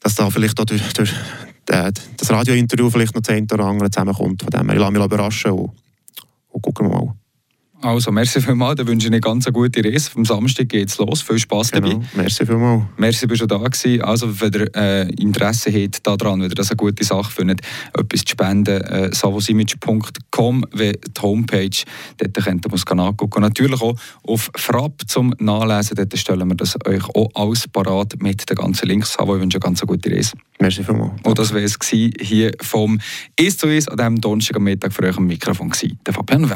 dass 0.00 0.14
da 0.14 0.30
vielleicht 0.30 0.58
auch 0.58 0.64
durch, 0.64 0.92
durch 0.92 1.12
äh, 1.68 1.92
das 2.16 2.30
Radiointerview 2.30 2.90
vielleicht 2.90 3.14
noch 3.14 3.22
zehn 3.22 3.46
oder 3.52 3.64
andere 3.64 3.90
zusammenkommt. 3.90 4.42
Von 4.42 4.50
dem 4.50 4.66
her, 4.66 4.74
ich 4.74 4.80
lasse 4.80 4.92
mich 4.92 5.04
überraschen 5.04 5.52
und, 5.52 5.70
und 6.48 6.62
gucken 6.62 6.90
wir 6.90 6.96
mal. 6.96 7.14
Also, 7.82 8.12
merci 8.12 8.40
vielmals. 8.40 8.76
Dann 8.76 8.86
wünsche 8.86 9.06
ich 9.06 9.12
eine 9.12 9.20
ganz 9.20 9.46
gute 9.50 9.82
Reise. 9.82 10.10
Am 10.14 10.24
Samstag 10.24 10.68
geht 10.68 10.90
es 10.90 10.98
los. 10.98 11.22
Viel 11.22 11.38
Spass 11.38 11.70
genau. 11.70 11.88
dabei. 11.88 12.04
Merci 12.14 12.44
vielmals. 12.44 12.82
Merci, 12.98 13.26
bist 13.26 13.40
du 13.40 13.46
da 13.46 13.56
gewesen. 13.56 14.02
Also, 14.02 14.40
wenn 14.40 14.52
ihr 14.52 14.74
äh, 14.74 15.08
Interesse 15.14 15.72
habt 15.72 16.06
daran, 16.06 16.42
wenn 16.42 16.50
ihr 16.50 16.54
das 16.54 16.70
eine 16.70 16.76
gute 16.76 17.04
Sache 17.04 17.30
findet, 17.30 17.62
etwas 17.96 18.20
zu 18.20 18.32
spenden, 18.32 18.82
äh, 18.82 19.14
savosimage.com, 19.14 20.66
wie 20.72 20.92
die 20.92 21.22
Homepage, 21.22 21.70
dort 22.18 22.44
könnt 22.44 22.66
ihr 22.66 22.72
es 22.74 22.86
angucken. 22.86 23.40
Natürlich 23.40 23.80
auch 23.80 23.94
auf 24.24 24.50
Frapp 24.56 25.02
zum 25.06 25.34
Nachlesen. 25.38 25.96
Dort 25.96 26.18
stellen 26.18 26.48
wir 26.48 26.56
das 26.56 26.76
euch 26.86 27.04
auch 27.14 27.30
alles 27.34 27.66
parat 27.66 28.20
mit 28.20 28.48
den 28.48 28.56
ganzen 28.56 28.88
Links. 28.88 29.14
Savo, 29.14 29.36
ich 29.36 29.42
wünsche 29.42 29.56
eine 29.56 29.62
ganz 29.62 29.80
gute 29.80 30.10
Reise. 30.10 30.32
Merci 30.60 30.84
vielmals. 30.84 31.12
Und 31.22 31.38
das 31.38 31.54
war 31.54 31.60
es 31.60 31.78
hier 31.82 32.52
vom 32.60 33.00
«Ist 33.36 33.60
zu 33.60 33.68
ist» 33.68 33.90
an 33.90 33.96
diesem 33.96 34.20
Donnerstag 34.20 34.56
am 34.56 34.64
Mittag 34.64 34.92
für 34.92 35.04
euch 35.04 35.16
am 35.16 35.26
Mikrofon. 35.26 35.72
Der 36.06 36.12
Fabian. 36.12 36.46